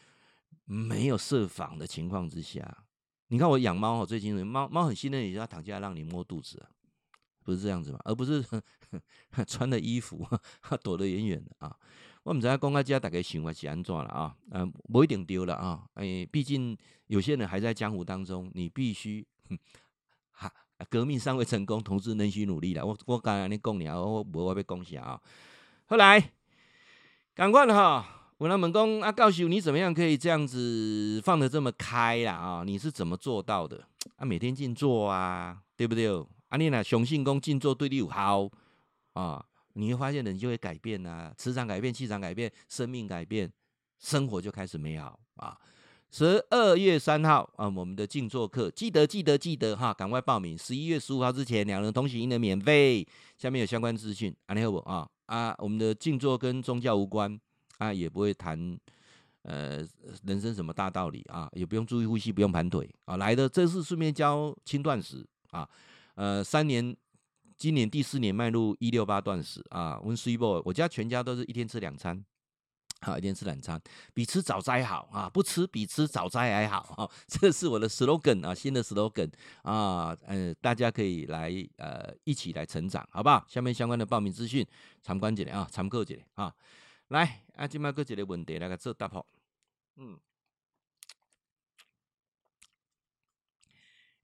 [0.66, 2.84] 没有设防的情况之下。
[3.32, 6.62] 你看我养猫，最近猫猫很信任你，要躺下来让你摸肚子，
[7.42, 7.98] 不是这样子吗？
[8.04, 8.44] 而不是
[9.48, 10.22] 穿的衣服
[10.82, 11.74] 躲得远远的啊。
[12.24, 14.36] 我们在公开家大概想法是安怎了啊？
[14.50, 15.82] 嗯、不一定丢了啊。
[15.94, 19.26] 哎，毕竟有些人还在江湖当中，你必须
[20.32, 20.52] 哈，
[20.90, 22.84] 革命尚未成功，同志仍需努力了。
[22.84, 25.18] 我我刚才你讲了，我我我要恭喜啊。
[25.86, 26.32] 后来
[27.34, 32.64] 赶快哈，我那门工啊，告诉你怎么样可以这样子放得这么开啦啊？
[32.66, 33.86] 你是怎么做到的？
[34.16, 36.08] 啊，每天静坐啊，对不对？
[36.48, 38.50] 啊，你那雄性功静坐对你有好
[39.12, 39.44] 啊？
[39.74, 43.48] 你会发现人就会改变啊，磁场改变，气场改变，生命改变，
[44.00, 45.56] 生活就开始美好啊！
[46.10, 50.58] 十二月三号啊，我们的静坐课，记得记得记得哈，赶快报名！
[50.58, 53.06] 十一月十五号之前，两人同行一人免费。
[53.38, 55.54] 下面有相关资讯，安利好不啊啊！
[55.58, 57.40] 我们的静坐跟宗教无关
[57.84, 58.78] 啊，也不会谈
[59.42, 59.86] 呃
[60.24, 63.16] 人生什么大道理啊，也不用注意呼吸，不用盘腿啊。
[63.16, 65.68] 来的这次顺便教轻断食啊，
[66.14, 66.96] 呃，三年。
[67.58, 72.20] 今年第四年迈入一六八断食啊，温水波，我家全家都是一天吃两餐，
[73.02, 73.80] 好，一天吃两餐，
[74.12, 79.30] 比吃早斋好啊，不吃比吃早斋还好啊， 这是我的 slogan 啊，新的 slogan
[79.62, 83.44] 啊，呃，大家可以来呃一起来成长，好不好？
[83.48, 84.66] 下面相关的报名资讯
[85.00, 86.52] 参观一下啊，参考一下啊，
[87.12, 89.24] 来啊，今麦个一个问题来个做答复，
[89.96, 90.18] 嗯。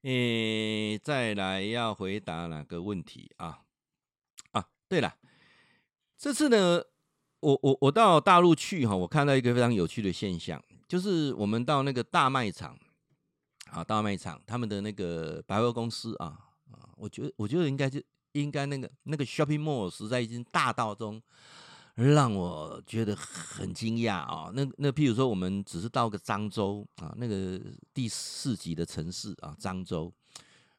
[0.01, 3.59] 诶、欸，再来要回答哪个问题啊？
[4.53, 5.15] 啊，对了，
[6.17, 6.83] 这次呢，
[7.41, 12.75] 我我我到大陆去哈，我看到一个非常有趣的现象，就是我们到那个大卖场
[13.69, 21.21] 啊，大卖场他们的那个百货公司啊啊，我觉得我觉得应该是应该那个那个 shopping mall 实在已经大到中，
[22.07, 24.51] 让我觉得很惊讶啊。
[24.53, 27.59] 那那譬如说，我们只是到个漳州啊，那个
[27.93, 30.11] 第四级的城市啊，漳州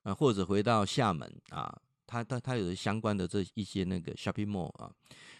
[0.03, 4.91] 啊，或者回到厦门啊，它它它有相关的这一些那个 shopping mall 啊，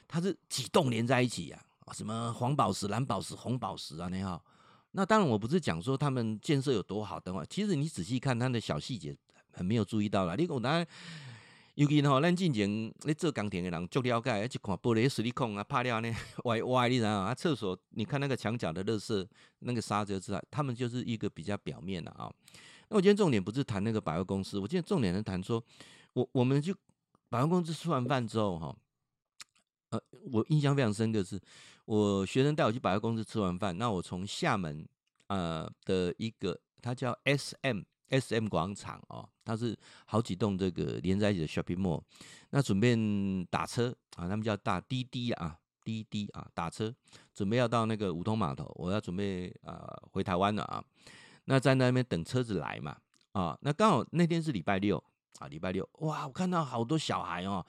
[0.07, 1.63] 它是几栋连在一起啊，
[1.93, 4.45] 什么黄宝石、蓝宝石、红宝石啊，那好。
[4.93, 9.17] 那当然，我不是讲说他们建设有多好的话，其实你仔细看它的小细节，
[9.53, 10.35] 很没有注意到啦。
[10.35, 10.85] 你讲当然，
[11.75, 17.35] 尤其吼，咱进前你做钢铁的人足了解，一看玻璃矽利康啊，拍了呢歪歪，你知道啊？
[17.35, 19.27] 厕所你看那个墙角的垃圾，
[19.61, 22.31] 那个沙就知道，他们就是一个比较表面的啊。
[22.89, 25.63] 那我今天重点不是谈那个百货公司，我今天重点是谈说，
[26.13, 26.75] 我我们就
[27.29, 28.77] 百货公司吃完饭之后哈，
[29.91, 30.01] 呃，
[30.33, 31.41] 我印象非常深刻是。
[31.87, 34.87] 我学生带我去百货公司吃完饭，那我从厦门
[35.27, 37.81] 呃的一个，它叫 S M
[38.11, 42.03] S M 广场哦，它是好几栋这个连在一起的 shopping mall。
[42.51, 42.97] 那准备
[43.51, 46.95] 打车啊，他们叫大滴滴啊，滴滴啊，打车
[47.35, 50.85] 准备要到那个梧桐码头，我要准备啊、呃、回台湾了啊。
[51.47, 52.97] 那在那边等车子来嘛
[53.33, 55.03] 啊，那刚好那天是礼拜六
[55.39, 57.65] 啊，礼拜六哇，我看到好多小孩哦。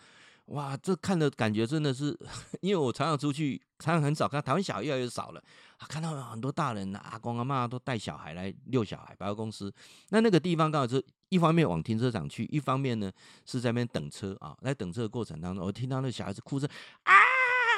[0.51, 2.17] 哇，这看的感觉真的是，
[2.59, 5.41] 因为我常常出去，常常很少看台湾小孩越来越少了
[5.77, 9.15] 啊，看到很多大人阿公阿妈都带小孩来遛小孩。
[9.15, 9.73] 百货公司
[10.09, 13.09] 那那个地方刚好是一方面往停车场去，一方面呢
[13.45, 14.57] 是在那边等车啊。
[14.61, 16.67] 在等车的过程当中，我听到那小孩子哭声
[17.03, 17.13] 啊，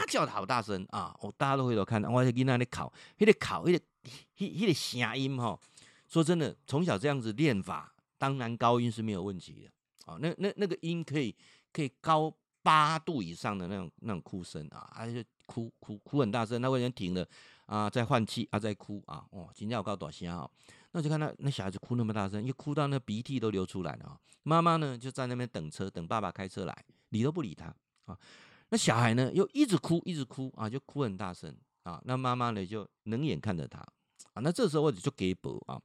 [0.08, 1.16] 叫的好大声啊！
[1.22, 3.80] 我大家都回头看，我在跟那里考，那个考，那个
[4.40, 5.60] 那那个声音哈。
[6.10, 10.18] 说真的，从小这样子练法，当然高音是没有问题的啊。
[10.20, 11.36] 那那那个音可以
[11.72, 12.34] 可以高。
[12.64, 17.28] 八度以上的那种那种哭声啊，他就哭哭哭很大声，那个人停了
[17.66, 20.50] 啊，在换气啊，在哭啊，哦，今天我告多少钱啊？
[20.94, 24.18] 那就看到那小孩子哭那么大声，一哭到那鼻涕都流出来了啊。
[24.44, 27.66] 妈妈呢就在那边等车，等爸爸开车来，理都不理他
[28.06, 28.18] 啊。
[28.70, 32.02] 那小孩呢又一直哭，一直哭啊，就哭很大声啊。
[32.06, 33.80] 那妈妈呢就冷眼看着他
[34.34, 34.42] 啊。
[34.42, 35.82] 那这时候我就给补啊，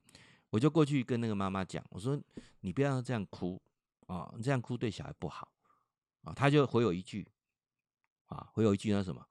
[0.50, 2.20] 我就过去跟那个妈妈讲，我说
[2.60, 3.60] 你不要这样哭
[4.06, 5.48] 啊，你这样哭对小孩不好。
[6.34, 7.26] 他就回我一句，
[8.26, 9.24] 啊，回我一句那什么，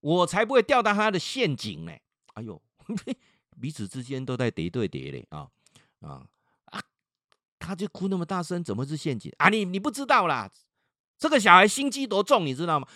[0.00, 1.92] 我才不会掉到他的陷阱呢！
[2.34, 2.60] 哎呦，
[3.60, 5.48] 彼此之间都在叠对叠嘞啊
[6.00, 6.26] 啊
[6.66, 6.80] 啊！
[7.58, 9.48] 他就哭那么大声，怎么是陷阱啊？
[9.48, 10.50] 你你不知道啦，
[11.18, 12.86] 这个小孩心机多重，你知道吗？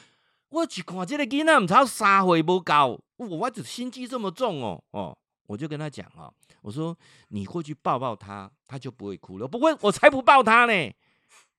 [0.50, 6.96] 我去看这个囡仔，唔知道三岁不够，我这心机这么重哦哦，我就跟他讲啊，我说
[7.28, 9.48] 你过去抱抱他，他就不会哭了。
[9.48, 10.92] 不会，我才不抱他呢。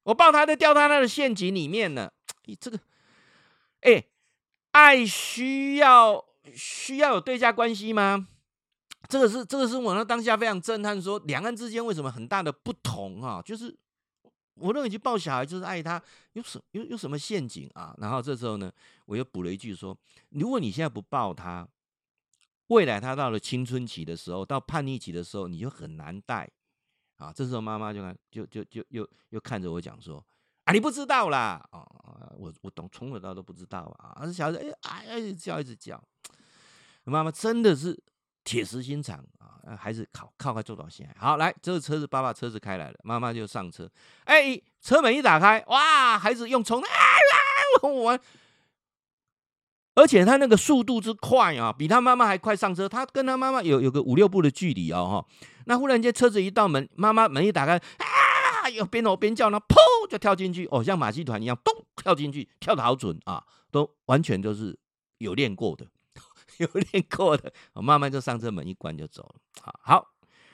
[0.03, 2.13] 我抱他，就掉到他的陷阱里面了。
[2.45, 2.79] 你这个，
[3.81, 4.03] 哎，
[4.71, 8.27] 爱需要需要有对价关系吗？
[9.09, 13.41] 这个是这个是我那当下非常震撼，说两岸之间为什么很大的不同啊？
[13.41, 13.75] 就是
[14.55, 16.01] 我认为去抱小孩就是爱他，
[16.33, 17.95] 有什有有什么陷阱啊？
[17.99, 18.71] 然后这时候呢，
[19.05, 19.97] 我又补了一句说：
[20.29, 21.67] 如果你现在不抱他，
[22.67, 26.49] 未来他到了青春期的时候，到叛逆期的时候，你就很难带。
[27.23, 30.23] 啊，这时候妈妈就看，就就就又又看着我讲说
[30.65, 31.65] ：“啊，你不知道啦！
[31.71, 31.87] 哦，
[32.37, 36.03] 我我懂，从头到都不知道啊。”这小孩子哎哎，一直叫一直叫，
[37.05, 37.97] 妈妈真的是
[38.43, 39.75] 铁石心肠啊！
[39.77, 43.89] 孩子靠靠快做到现在，好来，这个车子爸爸车子开来了，妈妈就上车。
[44.25, 46.87] 哎，车门一打开，哇，孩子用冲啊，
[47.83, 48.19] 我。
[49.95, 52.89] 而且他那个速度之快啊，比他妈妈还快上车。
[52.89, 55.25] 他跟他妈妈有有个五六步的距离哦，哈。
[55.65, 59.75] 那忽然间车子一到门，妈妈门一打开，啊，又边吼边叫呢，砰
[60.09, 64.77] 就跳进去，哦，像马戏团一样，咚跳进去，跳的好准啊，都完全都是
[65.19, 65.85] 有练过的，
[66.57, 67.53] 有练过的。
[67.75, 69.73] 妈妈就上车门一关就走了。
[69.83, 70.07] 好，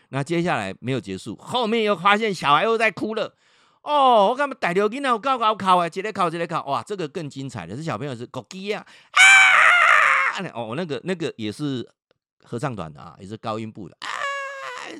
[0.09, 3.35] 那接下来没有结束，后面又发现小孩又在哭了。
[3.81, 8.85] 哦，我干嘛带着囡仔高高考啊，一个考一个考，哇，这个更精彩的是小朋友是国基啊。
[9.11, 11.85] 啊哦，那个那个也是
[12.43, 14.07] 合唱团的啊，也是高音部的啊。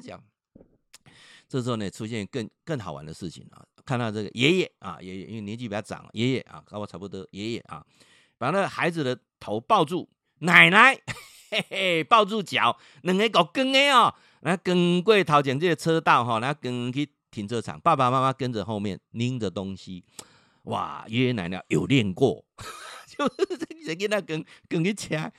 [0.02, 0.22] 这样，
[1.48, 3.63] 这时候呢，出现更更好玩的事情啊！
[3.86, 7.84] 看到这个爷爷啊，爷爷因为年纪比较长，爷爷啊，跟我差不多，爷爷啊，
[8.38, 10.08] 把那个孩子的头抱住，
[10.39, 11.00] 奶奶
[11.50, 20.04] 嘿嘿抱住脚，两个搞跟的哦，然后跟过头前这个车道哈，然后跟去停车场，爸爸妈妈跟着后面拎着东西，
[20.63, 22.44] 哇，爷爷奶奶有练过。
[23.08, 25.34] 就是这个那跟跟一起来，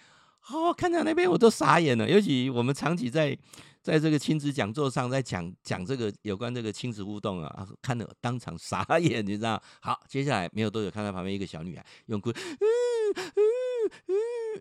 [0.51, 2.09] 哦，看到那边我都傻眼了。
[2.11, 3.37] 尤其我们长期在
[3.81, 9.63] 在这个亲子讲座上，在讲讲这个有关这个亲子互动啊，看得当场傻眼，你知道？
[9.81, 12.37] 好，接下来没有多久，看到旁边一个小女孩用哭，嗯
[13.17, 14.15] 嗯嗯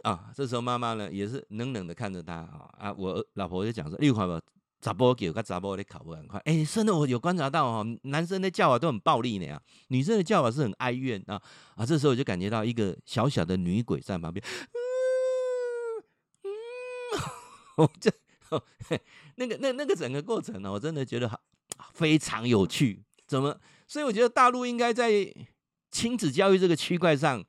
[0.03, 4.39] 啊，这时候妈妈呢也是冷冷的看着她啊啊，我老婆就讲说，六块吧，
[4.81, 6.39] 查甫叫跟杂波的考不很快。
[6.45, 11.41] 哎，真的我有观察到哦，男生的叫法都很暴力呢啊，女生的叫法是很哀怨啊
[11.75, 11.85] 啊。
[11.85, 14.79] 这时候我就感觉到一个小小的女鬼在旁边，嗯
[16.43, 16.51] 嗯，
[17.77, 18.11] 我这
[19.35, 21.39] 那个那那个整个过程呢，我真的觉得
[21.93, 23.03] 非常有趣。
[23.27, 23.59] 怎么？
[23.87, 25.11] 所以我觉得大陆应该在
[25.91, 27.43] 亲子教育这个区块上，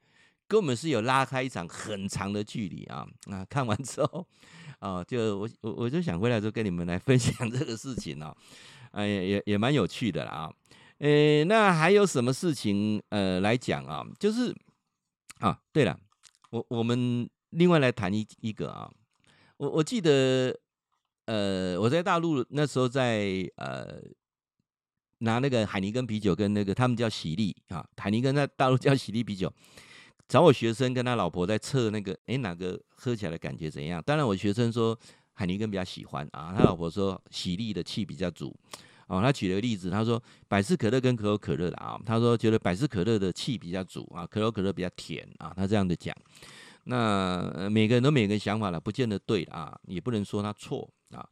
[0.49, 3.45] 跟我们是有拉开一场很长的距离啊啊！
[3.49, 4.27] 看完之后。
[4.81, 8.37] 啊，就我我我就想回来就跟你们来分享 这个事情哦，
[8.93, 10.53] 哎也也也蛮有趣的啦啊，
[10.99, 14.05] 诶，那还有什么事情呃来讲啊？
[14.19, 14.55] 就是
[15.39, 15.99] 啊，对了，
[16.51, 18.91] 我我们另外来谈一一个啊，
[19.59, 20.59] 我我记得
[21.27, 24.01] 呃我在大陆那时候在呃
[25.19, 29.53] 拿那个海尼根啤酒跟那个他们叫喜力啊，海尼根在大陆叫喜力啤酒。
[30.31, 34.01] 找我学生跟他老婆在测那个，哎，哪个喝起来的感觉怎样？
[34.07, 34.97] 当然，我学生说
[35.33, 38.57] 海尼根比较喜欢啊，他老婆说喜力的气比较足。
[39.09, 46.15] 哦，他举了个例子，他说百事可乐跟可口可乐的啊，他说觉得百事可乐的气比较足啊，可口可乐比较甜啊，他这样的讲。
[46.85, 51.29] 那每个人都每个人想法了，不见得对啊，也不能说他错啊。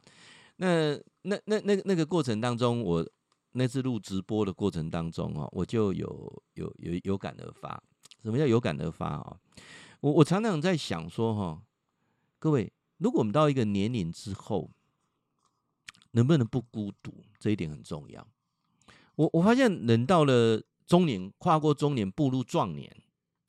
[0.57, 3.09] 那那那那那个过程当中，我
[3.53, 7.81] 那次录直播的过程当中哦，我就有有有有感而发。
[8.23, 9.37] 什么叫有感而发啊？
[10.01, 11.61] 我我常常在想说哈，
[12.37, 14.69] 各位，如果我们到一个年龄之后，
[16.11, 17.23] 能不能不孤独？
[17.37, 18.25] 这一点很重要。
[19.15, 22.89] 我我发现人到了中年，跨过中年，步入壮年。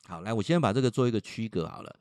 [0.07, 2.01] 好，来，我现在把这个做一个区隔好了。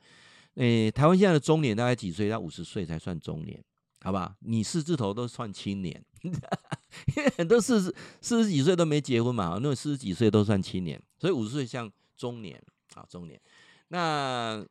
[0.56, 2.28] 诶，台湾现在的中年大概几岁？
[2.28, 3.64] 到五十岁才算中年，
[4.02, 4.36] 好吧？
[4.40, 11.92] 你四字头都算青年， 因为很多四十四十几岁都没结婚嘛，那四十几岁都算青年，所以五十岁像。
[12.20, 12.62] 中年
[12.96, 13.40] 啊，中年，
[13.88, 14.64] 那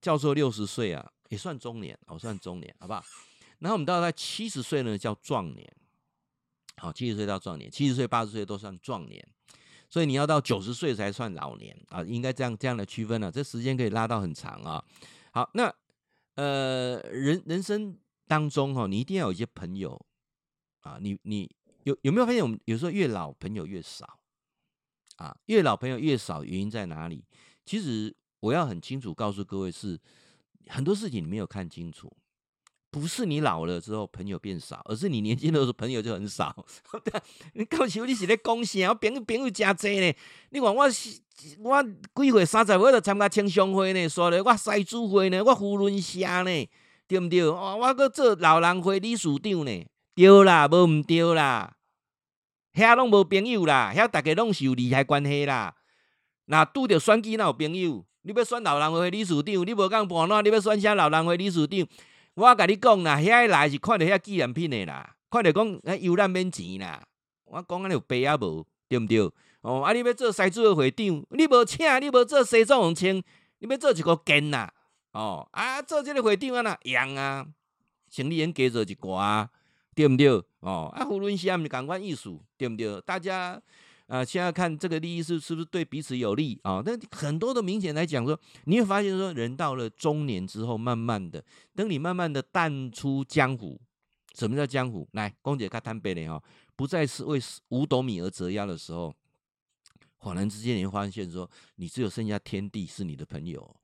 [0.00, 3.04] 教授六十岁啊，也算中年，哦，算中年，好不好？
[3.58, 5.76] 然后我们到了七十岁呢，叫壮年，
[6.76, 9.26] 好，七十岁到壮年，七十岁、八十岁都算壮年，
[9.90, 14.84] 所以你要到九十岁才算老年啊，应该这样这样的区分啊，这时间可以拉到很长啊。
[15.32, 15.74] 好，那
[16.36, 20.00] 呃，人人生当中哈，你一定要有一些朋友
[20.80, 21.50] 啊，你你
[21.82, 24.20] 有有没有发现，我们有时候越老朋友越少？
[25.16, 27.24] 啊，越老朋友越少，原因在哪里？
[27.64, 29.98] 其实我要很清楚告诉各位是，
[30.68, 32.12] 很多事情你没有看清楚，
[32.90, 36.54] 不是你老了之后朋友变少，而是你年轻的时候朋友就很少。
[37.54, 38.88] 你告诉你是咧讲啥？
[38.88, 40.14] 我朋友朋友真多呢。
[40.50, 40.86] 你看我
[41.62, 41.82] 我
[42.14, 46.68] 几岁三十岁就参加青商会呢，说了我赛主会呢，我扶轮社呢，
[47.08, 47.40] 对不对？
[47.42, 51.76] 哦，我搁做老人会理事长呢，对啦，无毋对啦。
[52.74, 55.74] 遐拢无朋友啦，遐大家拢是有利害关系啦。
[56.46, 58.04] 那拄着选举哪有朋友？
[58.22, 60.40] 你要选老人会理事长，你无讲盘哪？
[60.40, 61.86] 你要选啥老人会理事长？
[62.34, 67.02] 我甲你讲啦，遐来是看着遐纪念品的啦，看着讲迄游览免钱啦。
[67.44, 68.66] 我讲安尼有白啊无？
[68.88, 69.30] 对毋对？
[69.60, 73.14] 哦，啊，你要做西主的会长，你无请，你无做西装红穿，
[73.58, 74.68] 你要做一个奸呐？
[75.12, 77.46] 哦，啊，做这个会长啊那样啊，
[78.10, 79.14] 生理应加做一寡。
[79.14, 79.50] 啊
[79.94, 80.42] 对毋对？
[80.64, 82.98] 哦，啊，胡润下面感官艺术，对不对？
[83.02, 83.52] 大家
[84.06, 86.82] 啊、呃，现在看这个利益是是不是对彼此有利啊？
[86.86, 93.78] 那、很多的明显来讲说，你会发现说，人到了中年之后，慢慢的，等你慢慢的淡出江湖，
[94.34, 95.06] 什么叫江湖？
[95.12, 96.42] 来，公姐看坦白的哈，
[96.74, 99.14] 不再是为五斗米而折腰的时候，
[100.18, 103.76] 恍然之间你会发现说，你只有剩下天地是你的朋友。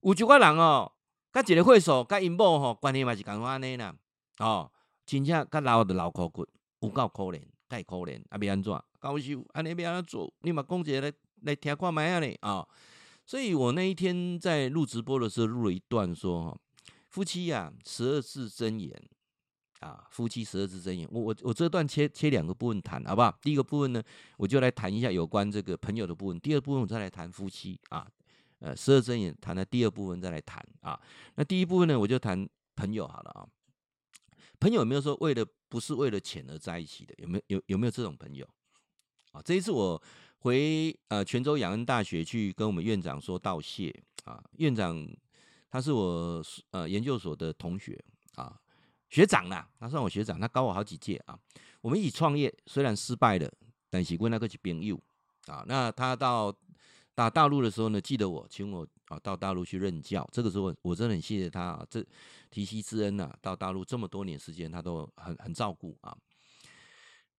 [0.00, 0.90] 有几个人哦，
[1.30, 3.94] 跟一个会所，跟因某吼关系嘛是咁安尼啦，
[4.38, 4.72] 哦。
[5.08, 6.46] 真正较老的老骨骨，
[6.80, 8.70] 有够可怜，太可怜，啊，要安怎？
[9.00, 10.30] 教授，安尼要安怎做？
[10.42, 11.12] 你嘛讲一个来
[11.44, 12.68] 来听看卖啊咧啊！
[13.24, 16.58] 所以我那一天在录直播的时候，录了一段说哈，
[17.08, 18.92] 夫妻呀，十二字真言
[19.80, 21.08] 啊，夫妻十二字真言。
[21.10, 23.34] 我我我这段切切两个部分谈，好不好？
[23.40, 24.02] 第一个部分呢，
[24.36, 28.06] 我就来谈一下有关这个朋友的部分；第二部分我再来谈夫妻啊，
[28.58, 31.00] 呃，十二真言谈的第二部分再来谈啊。
[31.36, 32.46] 那第一部分呢，我就谈
[32.76, 33.48] 朋友好了啊。
[34.60, 37.14] 朋友有没有说为了不是为了钱而在一起的？
[37.18, 38.46] 有没有有有没有这种朋友？
[39.32, 40.02] 啊，这一次我
[40.38, 43.94] 回呃泉州养恩大学去跟我们院长说道谢
[44.24, 45.06] 啊，院长
[45.70, 48.02] 他是我呃研究所的同学
[48.36, 48.58] 啊，
[49.10, 51.38] 学长啦，他算我学长，他高我好几届啊。
[51.80, 53.52] 我们一起创业，虽然失败了，
[53.90, 55.00] 但是为那个是朋友
[55.46, 55.64] 啊。
[55.68, 56.52] 那他到
[57.14, 62.04] 打大陆的时候呢，记得我，请我啊到大陆去任教，这个时候我真的很谢谢他啊，这。
[62.50, 66.16] 提携之恩呐、啊，到大陆这么多年时间，他都很很照顾啊。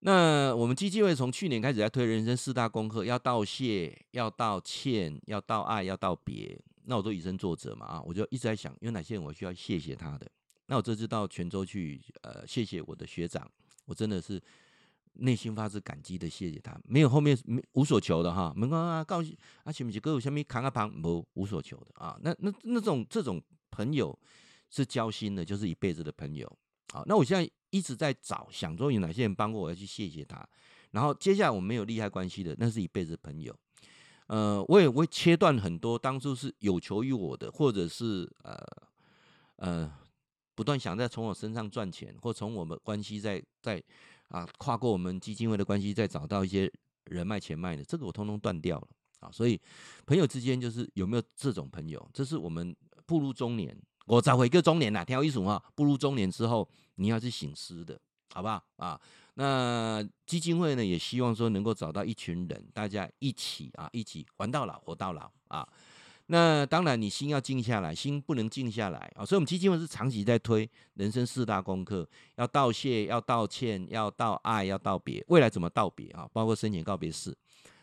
[0.02, 6.56] 那我们基金会从去年开始在推人生四大功课，要道谢，要道歉，要道爱，要道别。
[6.84, 10.30] 那我都以身作则嘛啊，我就一直在想，有哪些人我需要谢谢他的
[10.68, 13.50] 那我这次到泉州去，呃，谢谢我的学长，
[13.86, 14.40] 我真的是
[15.20, 19.32] 内心发自感激的谢谢他，没有后面没无所求的哈，没关系，告诉
[19.64, 23.42] 啊，前面哥有下面扛个旁，无无所求的啊，那那那种这种
[23.72, 24.18] 朋友
[24.70, 26.52] 是交心的，就是一辈子的朋友。
[26.92, 30.48] 好，那我现在一直在找，想说有哪些人帮过我，要去谢谢他。
[30.92, 33.56] 然后接下来我没有利害关系的，那是一辈子的朋友。
[34.26, 38.58] 呃，我也会切断很多当初是有求于我的，或者是呃
[39.58, 39.92] 呃
[40.56, 43.84] 不断想在从我身上赚钱，或从我们关系在在
[44.30, 46.72] 啊跨过我们基金会的关系再找到一些
[47.06, 48.88] 人脉钱脉的，这个我通通断掉了
[49.20, 49.30] 啊。
[49.32, 49.60] 所以
[50.06, 52.76] 朋友之间就是有没有这种朋友，这是我们
[53.06, 53.78] 步入中年。
[54.06, 55.40] 我找回一个中年呐，听我意思，
[55.76, 58.00] 步入中年之后，你要去省思的，
[58.34, 59.00] 好不好啊？
[59.36, 65.68] 那基金会呢，也希望说能够找到一群人，大家一起啊，一起玩到老，活到老啊。
[66.32, 69.26] 那当然，你心要静下来，心不能静下来啊。
[69.26, 75.26] 所以，我们基金会是长期在推人生四大功课：要道谢，要道歉，要道爱，要道别。
[75.30, 76.30] 未来怎么道别啊？
[76.32, 77.36] 包括生前告别式。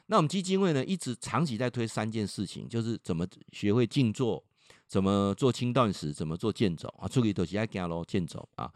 [0.06, 4.42] 那我们基金会呢，一直长期在推三件事情，就是怎么学会静坐。
[4.86, 6.12] 怎么做轻断食？
[6.12, 7.08] 怎么做健走啊？
[7.08, 8.72] 出去都是爱走路健走啊。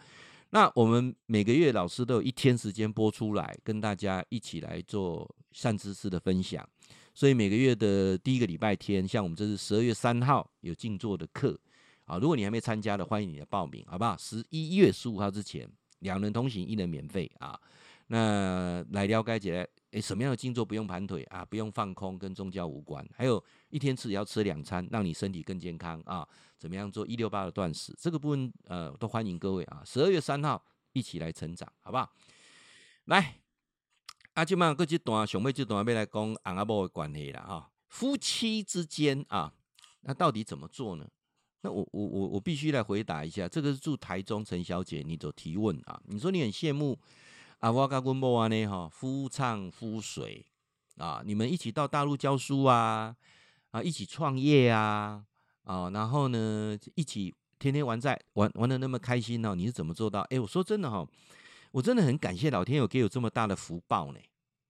[0.50, 6.68] 那我们每个月老师都有一天时间播出来，跟大家一起来做善知识的分享。
[7.14, 11.58] 所以每个月的第一个礼拜天，像我们这是十二月三号有静坐的课
[12.04, 12.18] 啊。
[12.18, 14.16] 如果你还没参加的，欢迎你来报名，好不好？
[14.16, 17.58] 十一月十五号之前，两人同行，一人免费啊。
[18.06, 19.66] 那来了解起来。
[19.90, 21.44] 诶，什么样的静坐不用盘腿啊？
[21.44, 23.04] 不用放空，跟宗教无关。
[23.12, 26.24] 还有一天吃要吃两餐，让你身体更健康啊！
[26.56, 27.92] 怎么样做一六八的断食？
[27.98, 29.82] 这个部分呃，都欢迎各位啊！
[29.84, 32.08] 十二月三号一起来成长，好不好？
[33.06, 33.39] 来，
[34.34, 37.70] 阿舅妈，各阶段兄妹这段要来讲阿阿伯的关系了哈。
[37.88, 39.52] 夫妻之间啊，
[40.02, 41.06] 那到底怎么做呢？
[41.62, 43.48] 那我我我我必须来回答一下。
[43.48, 46.98] 这个是住台中陈小姐你的提问啊，你说你很羡慕。
[47.58, 50.46] 啊，我跟温某安呢，哈，夫唱夫随
[50.96, 53.14] 啊，你们一起到大陆教书啊，
[53.70, 55.22] 啊，一起创业啊，
[55.64, 60.20] 啊，然后呢，一起天天玩在玩玩得那么开心呢，你是怎么做到？
[60.30, 61.06] 哎，我说真的哈，
[61.72, 64.18] 我真的很感谢老天有给我这么大的福报呢。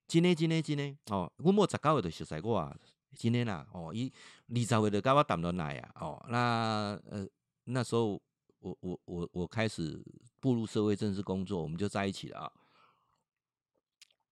[0.07, 2.77] 今天今天今天哦，温某十九岁就熟悉我啊，
[3.17, 4.13] 今天啦，哦，伊
[4.49, 7.27] 二十岁就跟我谈恋爱啊，哦，那呃
[7.65, 8.21] 那时候
[8.59, 10.03] 我我我我开始
[10.41, 12.53] 步入社会正式工作，我们就在一起了啊。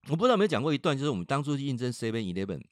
[0.08, 2.62] 我不知道有没有讲过一段，就是我们当初去应征 Seven Eleven，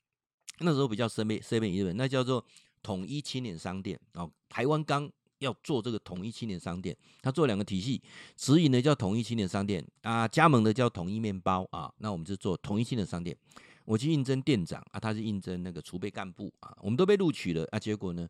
[0.58, 2.44] 那时候比较 Seven Eleven，那叫做
[2.82, 4.30] 统一青年商店哦。
[4.48, 8.00] 台湾刚要做这个统一青年商店，他做两个体系，
[8.36, 11.92] 直营的叫统一青年商店啊，加盟的叫统一面包啊。
[11.98, 13.36] 那我们就做统一青年商店。
[13.84, 17.78] 我去应征店长啊，他是应征那个储备干部啊，我们都被录取了啊。
[17.78, 18.28] 结果呢？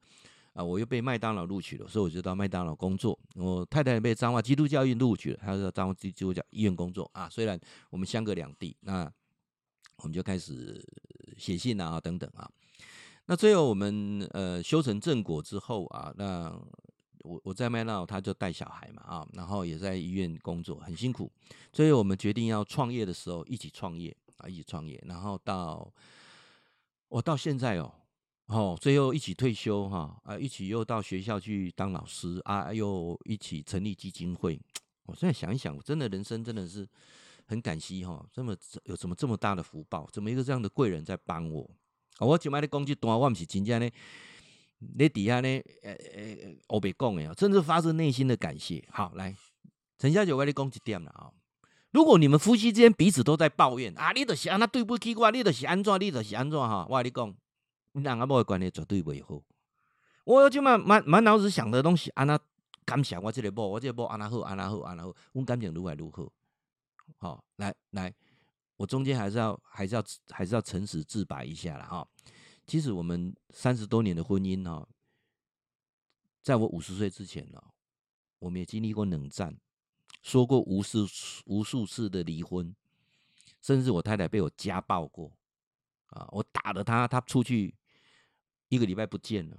[0.52, 3.18] 啊，我又被麦当劳录取了，所以我就到麦当劳工作。
[3.34, 7.28] 我太太被彰化基督教医院录取了，她到彰化基督教医院工作啊。
[7.28, 9.10] 虽然我们相隔两地，那
[9.98, 10.82] 我们就开始
[11.36, 12.50] 写信啊等等啊。
[13.26, 16.50] 那最后我们呃修成正果之后啊，那
[17.26, 21.30] 我我在麦当劳，他就带小孩嘛啊，然后也在医院工作，很辛苦。
[21.72, 25.92] 所以我们决定要创业的时候，一起创业啊，一起创业，然后到
[27.08, 27.92] 我到现在哦。
[28.46, 34.56] 哦，最后一起退休哈啊，一起又到学校去当老师啊，又一起成立基金会。
[35.04, 36.88] 我现在想一想，我真的人生真的是
[37.46, 41.68] 很感激哈，这么有什么这么大的福报，怎么一个这样的贵人在帮我？
[42.20, 43.90] 我就卖的攻击端，我不是真正呢，
[44.78, 45.48] 你底下呢，
[45.82, 48.84] 呃呃，我别讲哎，真的发自内心的感谢。
[48.90, 49.34] 好，来，
[49.98, 51.30] 陈小姐，我给你讲一点了啊。
[51.92, 57.34] 如果你们夫妻之间彼此都在抱怨啊，你都是安那对不起我，你都是安怎，你都是安怎哈，我跟你讲。
[57.92, 59.42] 你两个某的关系绝对不好。
[60.24, 62.38] 我即满满满脑子想的东西，安那
[62.84, 66.30] 感谢我这个某，我这个某安那好，安那好，安那好，我感情如何如何。
[67.16, 68.12] 好，来来，
[68.76, 72.06] 我中间还是要还是要还是要诚实自白一下了哈。
[72.66, 74.88] 其实我们三十多年的婚姻哈，
[76.42, 77.62] 在我五十岁之前呢，
[78.38, 79.56] 我们也经历过冷战，
[80.22, 81.06] 说过无数
[81.46, 82.74] 无数次的离婚，
[83.62, 85.32] 甚至我太太被我家暴过
[86.06, 87.74] 啊，我打了她，她出去。
[88.68, 89.56] 一个礼拜不见了，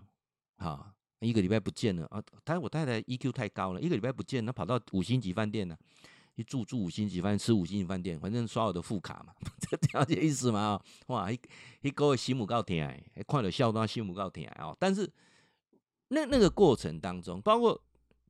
[0.58, 2.22] 啊，一个礼拜不见了啊！
[2.44, 5.80] 她我太太 EQ 太高了，一个礼拜不见，她跑到五星级饭店了，
[6.44, 10.80] 住住五星级饭店，吃五星级饭店，反正刷我的副卡嘛， 这了解意思吗？
[11.08, 11.40] 哇，一
[11.82, 14.76] 一个心母高甜哎，看了笑到心母高甜哦。
[14.80, 15.12] 但是
[16.10, 17.82] 那那个过程当中，包括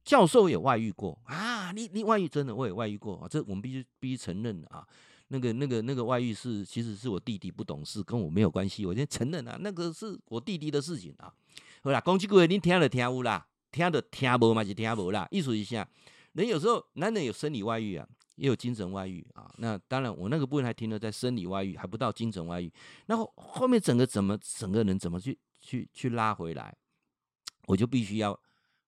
[0.03, 4.87] 教授也外遇过啊，你你外遇真的我也外遇过啊，这我们必须必须承认啊。
[5.29, 8.85] 那个、那个、那个外遇是，其实是我弟弟不懂事，跟我没有关系。
[8.85, 11.29] 我先承认啊，那个是我弟弟的事情啊。
[11.83, 15.27] 好啦，讲几句话，你听了听有啦，听的听无嘛是听无啦。
[15.29, 15.85] 意思一下？
[16.37, 19.51] 人有时候男人有生理外遇啊，也有精神外遇啊。
[19.57, 22.71] 那当然，我那个部分还停留在生理外遇，还不到精神外遇。
[23.07, 26.77] 那后后面整个怎么整个人怎么去去去拉回来，
[27.65, 28.39] 我就必须要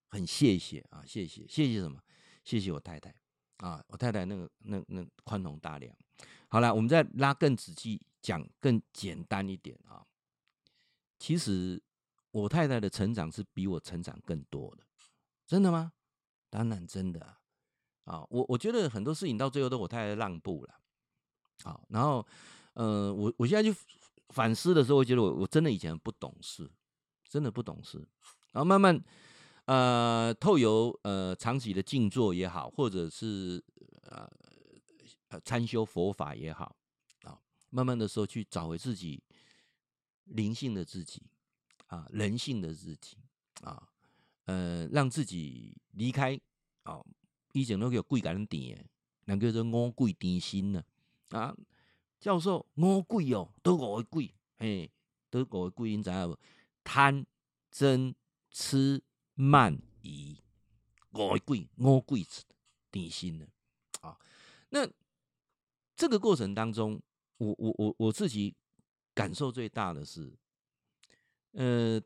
[0.09, 1.99] 很谢谢啊，谢谢谢谢什么？
[2.43, 3.11] 谢谢我太太
[3.57, 5.95] 啊，我太太那个那那宽宏大量。
[6.49, 10.05] 好了，我们再拉更仔细讲，更简单一点啊。
[11.17, 11.81] 其实
[12.29, 14.83] 我太太的成长是比我成长更多的，
[15.47, 15.93] 真的吗？
[16.51, 17.38] 当然真的。
[18.09, 20.73] 啊，我我觉得很多事情到最后都我太太让步了。
[21.63, 22.25] 好，然后
[22.73, 23.77] 呃，我我现在就
[24.29, 26.69] 反思的时候，我觉得我我真的以前不懂事，
[27.27, 27.97] 真的不懂事。
[28.51, 28.99] 然后慢慢
[29.65, 33.63] 呃，透由呃长期的静坐也好，或者是
[34.03, 34.29] 呃。
[35.31, 36.75] 呃，参修佛法也好，
[37.21, 37.37] 啊，
[37.69, 39.21] 慢慢的时候去找回自己
[40.23, 41.21] 灵性的自己，
[41.85, 43.15] 啊，人性的自己，
[43.61, 43.87] 啊，
[44.45, 46.33] 呃，让自己离开
[46.81, 46.99] 啊，
[47.51, 48.87] 以前都叫鬼干点，
[49.25, 50.83] 那叫做五鬼定心呢，
[51.29, 51.55] 啊，
[52.19, 54.89] 教授五贵哦，都五个鬼，哎，
[55.29, 56.37] 都五个鬼，你知道不？
[56.83, 57.25] 贪、
[57.73, 58.13] 嗔、
[58.51, 59.01] 痴、
[59.35, 60.37] 慢、疑，
[61.11, 62.25] 五个鬼，五鬼
[62.91, 63.47] 定心呢，
[64.01, 64.17] 啊，
[64.69, 64.89] 那。
[65.99, 66.97] 这个过程当中，
[67.39, 68.55] 我我我我自己
[69.13, 70.33] 感受最大的是，
[71.51, 72.01] 呃，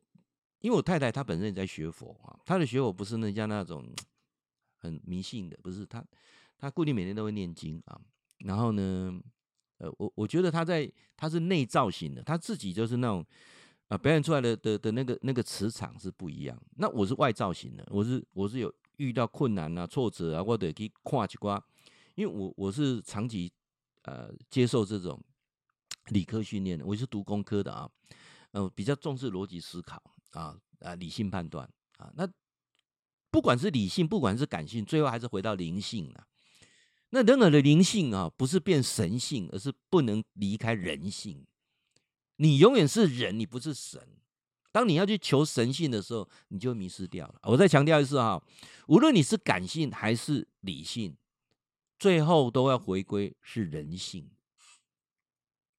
[0.62, 3.86] 因为我太太她本身也在学佛啊，她的学佛不是那像那种
[4.84, 6.06] 很迷信的，不是他，
[6.58, 8.00] 他固定每天都会念经啊，
[8.40, 9.20] 然后呢，
[9.80, 13.26] 呃，我我觉得他在他是内造型的，他自己就是那种
[13.88, 21.60] 啊、表演出来的的的那个那个磁场是不一样，那我是外造型的，我是我是有遇到困难啊挫折啊，或者去跨几关，
[22.14, 23.52] 因为我我是长期。
[24.06, 25.18] 呃，接受这种
[26.08, 27.90] 理科训练的，我是读工科的啊，
[28.52, 29.96] 呃，比较重视逻辑思考
[30.32, 31.66] 啊啊，理性判断
[31.96, 32.12] 啊。
[32.14, 32.28] 那
[33.34, 36.28] 不管是理性，不管是感性，最后还是回到灵性了。
[37.10, 41.44] 那人的灵性啊，不是变神性，而是不能离开人性。
[42.36, 44.00] 你永远是人，你不是神。
[44.72, 47.40] 当你要去求神性的时候，你就迷失掉了。
[47.46, 48.40] 我再强调一次哈，
[48.88, 51.18] 无论你是感性还是理性。
[51.98, 54.30] 最后都要回归是人性。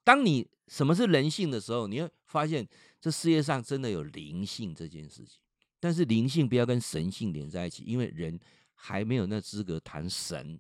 [0.03, 2.67] 当你什么是人性的时候，你会发现
[3.01, 5.39] 这世界上真的有灵性这件事情。
[5.85, 8.41] 但是灵性不要跟神性连在一起，因为人
[8.73, 10.59] 还没有那资格谈神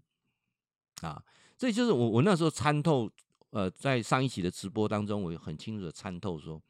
[1.01, 1.25] 啊。
[1.57, 3.11] 这就是我我那时候参透，
[3.49, 6.61] 呃，在上一期的直播当中，我很清楚的参透说，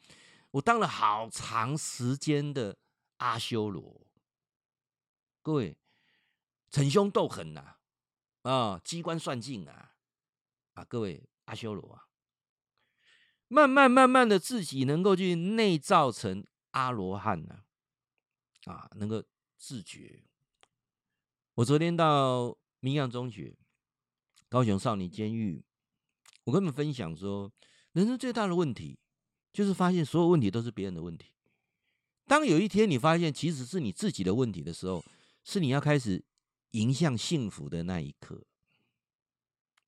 [0.52, 2.78] 我当了好长时间的
[3.16, 4.06] 阿修罗。
[5.42, 5.76] 各位，
[6.70, 7.74] 逞凶斗狠呐、
[8.42, 8.52] 啊！
[8.52, 9.96] 啊、机关算尽啊！
[10.74, 12.06] 啊，各位阿修罗啊，
[13.48, 17.64] 慢慢慢慢的自己能够去内造成阿罗汉呢，啊，
[18.64, 19.22] 啊能够
[19.56, 20.22] 自觉。
[21.54, 23.56] 我昨天到明阳中学、
[24.48, 25.64] 高雄少年监狱，
[26.44, 27.52] 我跟他们分享说，
[27.92, 28.98] 人生最大的问题
[29.52, 31.32] 就是发现所有问题都是别人的问题。
[32.26, 35.04] 当有一天你发现其实是你自己的问题的时候，
[35.42, 36.24] 是你要开始。
[36.74, 38.48] 迎向幸福的那一刻，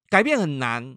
[0.08, 0.96] 改变很难。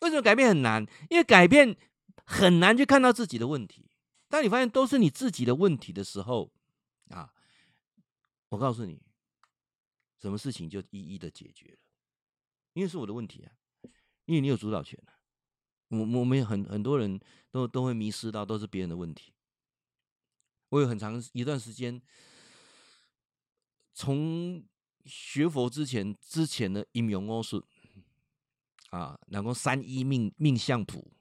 [0.00, 0.86] 为什么改变很难？
[1.10, 1.76] 因为改变
[2.24, 3.90] 很难去看到自己的问题。
[4.30, 6.50] 当你发现都是你自己的问题的时候，
[8.48, 9.02] 我告诉你，
[10.18, 11.78] 什么事情就一一的解决了。
[12.72, 13.52] 因为是我的问题啊，
[14.24, 15.20] 因为你有主导权啊。
[15.88, 17.18] 我我们很很多人
[17.50, 19.32] 都都会迷失到都是别人的问题。
[20.68, 22.00] 我有很长一段时间
[23.92, 24.64] 从。
[25.10, 27.66] 学佛之前，之前的阴阳魔术
[28.90, 31.16] 啊，然后三一命命相谱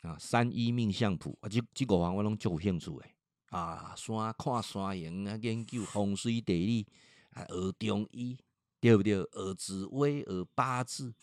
[0.00, 3.14] 啊，三一命相谱啊，这这个话我拢足有兴趣诶
[3.50, 6.86] 啊，山看山形啊，研究风水地理
[7.30, 8.36] 啊，学中医
[8.80, 9.14] 对不对？
[9.16, 11.14] 学紫微，学八字，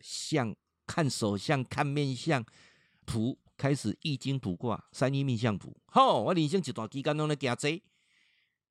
[0.00, 0.54] 相
[0.86, 2.44] 看手相，看面相
[3.04, 5.76] 图，开始易经卜卦，三一命相谱。
[5.86, 7.82] 好，我人生一段期间拢咧加这。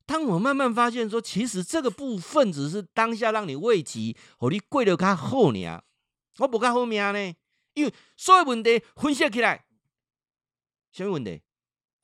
[0.07, 5.83] 当我慢慢发现说，其实这个部分只是当下让你慰藉，和你过得较好呢。
[6.37, 7.33] 我不较好命呢，
[7.73, 9.65] 因为所有问题分析起来，
[10.91, 11.41] 什么问题？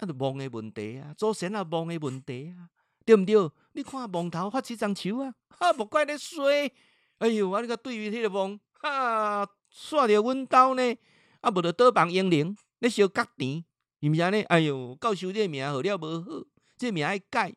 [0.02, 2.68] 啊，就梦的问题啊，祖先啊梦的问题啊，
[3.06, 3.36] 对不对？
[3.74, 6.72] 你看梦头发七张树啊，哈，莫怪你衰。
[7.20, 10.96] 哎呦，我你个对于迄个梦，哈，煞着阮兜呢，
[11.42, 13.64] 啊，无着倒房英灵，你烧角田，
[14.02, 14.42] 是毋是安尼？
[14.42, 16.44] 哎呦，教授这名号了无好，
[16.78, 17.54] 这名爱改。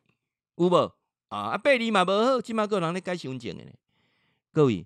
[0.57, 0.75] 有无
[1.29, 1.49] 啊？
[1.53, 3.71] 啊，八字嘛无好，即马个人咧改身份证诶呢？
[4.53, 4.85] 各位，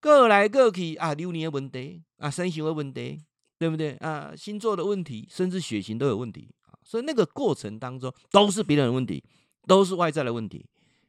[0.00, 3.22] 过来过去啊，流年的问题啊，生肖的问题，
[3.56, 4.34] 对不对啊？
[4.36, 6.52] 星座的问题，甚至血型都有问题。
[6.92, 9.24] 所以那个过程当中都是别人的问题，
[9.66, 10.68] 都是外在的问题。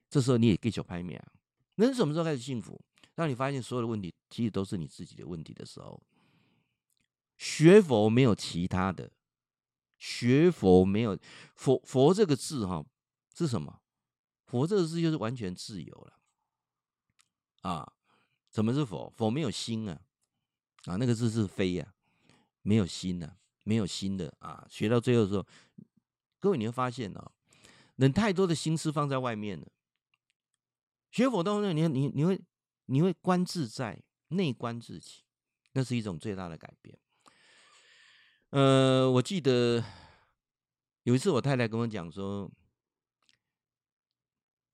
[0.09, 1.19] 这时候你也继续拍命。
[1.75, 2.79] 人什么时候开始幸福？
[3.13, 6.01] 当你发现所有的问题其实都是你自己的问题的时候。
[7.37, 9.11] 学佛没有其他的，
[9.97, 11.19] 学佛没有
[11.53, 12.85] 佛佛这个字哈
[13.35, 13.81] 是什么？
[14.45, 16.13] 佛这个字就是完全自由了
[17.69, 17.91] 啊！
[18.49, 19.11] 什么是佛？
[19.17, 19.99] 佛没有心啊
[20.85, 20.95] 啊！
[20.95, 21.93] 那个字是非啊，
[22.61, 24.65] 没有心啊，没有心的啊！
[24.69, 25.45] 学到最后的时候，
[26.39, 27.31] 各位你会发现哦，
[27.95, 29.67] 人太多的心思放在外面了。
[31.11, 32.41] 学佛当中，你你你会
[32.85, 35.23] 你会观自在，内观自己，
[35.73, 36.97] 那是一种最大的改变。
[38.49, 39.83] 呃，我记得
[41.03, 42.51] 有一次我太太跟我讲说，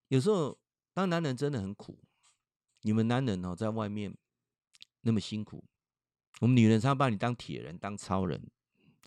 [0.07, 0.57] 有时候
[0.93, 2.01] 当男人真的很苦，
[2.81, 4.17] 你们男人哦在外面
[5.01, 5.63] 那么辛苦，
[6.39, 8.49] 我们女人常常把你当铁人、当超人，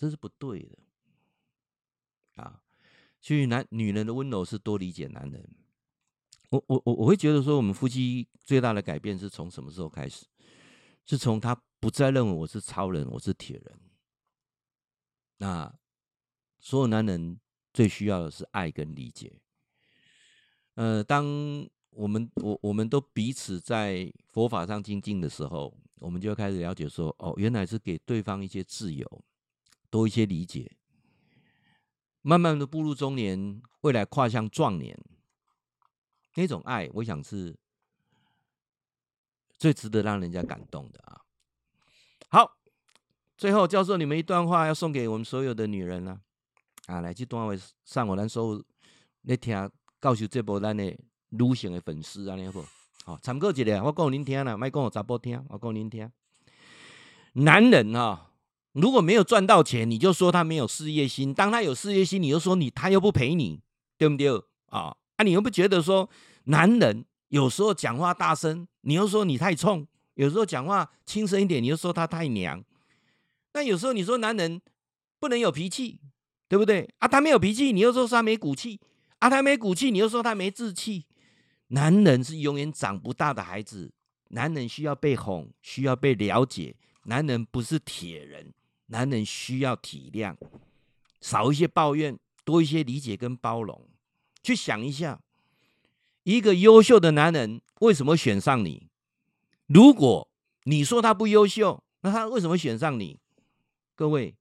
[0.02, 2.60] 这是不对的啊。
[3.20, 5.48] 所以男女人的温柔是多理解男人。
[6.50, 10.26] 我我我我会觉得说，我们夫妻最大的改变是从什么时候开始？
[11.04, 13.80] 是从他不再认为我是超人，我是铁人。
[15.38, 15.72] 那
[16.58, 17.38] 所有男人
[17.72, 19.40] 最需要的是爱跟理解。
[20.74, 21.24] 呃，当
[21.90, 29.24] 我们我我们都彼此在佛法上精进的时候，我们就开始了解说，哦，原来是给对方一些自由，
[29.92, 30.72] 多一些理解。
[32.22, 34.98] 慢慢的步入中年，未来跨向壮年，
[36.34, 37.56] 那种爱，我想是
[39.58, 41.20] 最值得让人家感动的啊。
[42.28, 42.58] 好。
[43.34, 46.20] 最后，教授你们一段话，要送给我们所有的女人啊！
[46.86, 47.52] 啊，来这段话
[47.84, 48.64] 上我咱所有
[49.22, 49.52] 来听
[50.00, 50.96] 教授这波咱的
[51.30, 52.64] 女性的粉丝啊，你好不？
[53.04, 56.08] 好，参考一下，我讲您听了，莫讲我查甫听，我讲您听。
[57.32, 58.30] 男人啊，
[58.72, 63.60] 如果没有赚到钱，你就说他没有事业心；当他有事业心，你又说你他又不陪你，
[63.98, 64.30] 对不对？
[64.66, 66.08] 啊啊，你又不觉得说
[66.44, 72.64] 男人有时候讲话大声，你又说你太冲；有时候讲话轻声一点，你又说他太娘。
[73.52, 74.62] 那有时候你说男人
[75.20, 76.00] 不能有脾气，
[76.48, 76.88] 对不对？
[76.98, 78.78] 啊，他没有脾气，你又说他没骨气；
[79.18, 81.04] 啊，他没骨气，你又说他没志气。
[81.68, 83.92] 男人是永远长不大的孩子，
[84.30, 86.74] 男人需要被哄，需要被了解。
[87.04, 88.52] 男人不是铁人，
[88.92, 90.36] 男人需要体谅，
[91.22, 93.88] 少一些抱怨，多一些理解跟包容。
[94.42, 95.22] 去想一下，
[96.24, 98.88] 一个优秀的男人为什么选上你？
[99.66, 100.28] 如果
[100.64, 103.18] 你说他不优秀，那他为什么选上你？
[103.94, 104.34] 各位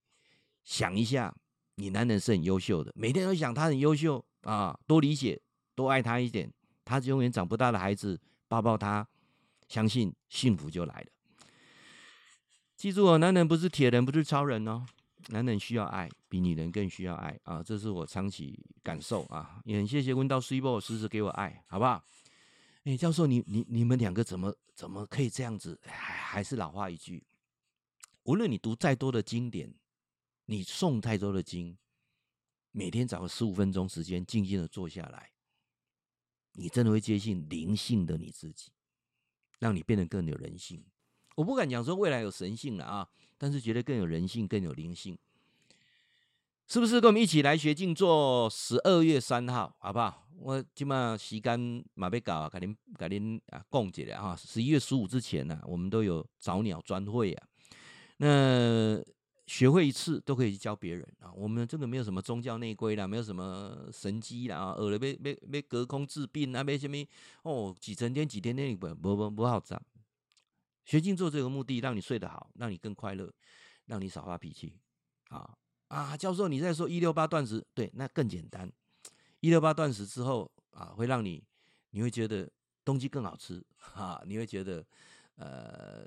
[0.65, 1.33] 想一下，
[1.75, 5.41] 你男人是很优秀的，每天都想他很优秀啊，多理解，
[5.75, 6.51] 多爱他一点，
[6.83, 9.07] 他是永远长不大的孩子，抱抱他，
[9.69, 11.07] 相信幸福就来了。
[12.81, 14.83] 记住哦，男人不是铁人，不是超人哦，
[15.27, 22.03] 男人需要爱，比女人更需要爱啊，这是我长期感受啊，也很谢谢温叨水某时时给我爱，好不好？
[22.85, 25.79] 哎，教授，你你你们两个怎么怎么可以这样子？
[25.85, 27.23] 还还是老话一句。
[28.23, 29.71] 无论你读再多的经典，
[30.45, 31.77] 你诵太多的经，
[32.71, 35.29] 每天找个十五分钟时间，静静的坐下来，
[36.53, 38.71] 你真的会接近灵性的你自己，
[39.59, 40.83] 让你变得更有人性。
[41.35, 43.07] 我不敢讲说未来有神性了啊，
[43.37, 45.17] 但是觉得更有人性，更有灵性，
[46.67, 46.99] 是不是？
[46.99, 48.49] 跟我们一起来学静坐。
[48.49, 50.27] 十二月三号，好不好？
[50.39, 54.35] 我今嘛时间马被搞啊，赶紧赶紧啊，共结了哈。
[54.35, 57.47] 十一月十五之前呢、啊，我们都有早鸟专会啊。
[58.17, 58.99] 那
[59.45, 61.31] 学会一次都可以去教别人啊！
[61.35, 64.75] 我们这个没有什么宗教内规啦，没有什么神机啦啊！
[64.77, 66.95] 呃，别别别隔空治病啊，别什么
[67.43, 69.81] 哦，几成天几天天不不不不好找。
[70.85, 73.31] 学静坐这个目的，让你睡得好，让你更快乐，
[73.85, 74.77] 让你少发脾气
[75.29, 75.57] 啊
[75.87, 76.17] 啊！
[76.17, 78.71] 教授，你在说一六八断食，对，那更简单。
[79.39, 81.43] 一六八断食之后啊，会让你
[81.91, 82.49] 你会觉得
[82.83, 83.63] 东西更好吃
[83.93, 84.85] 啊，你会觉得。
[85.35, 86.05] 呃，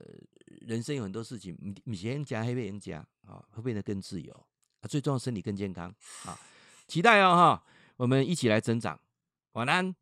[0.61, 4.33] 人生有很多事情，你你先加黑变加啊，会变得更自由
[4.81, 5.93] 啊，最重要身体更健康
[6.25, 6.39] 啊，
[6.87, 7.65] 期待哦哈，
[7.97, 9.01] 我们一起来增长，
[9.55, 9.93] 晚安。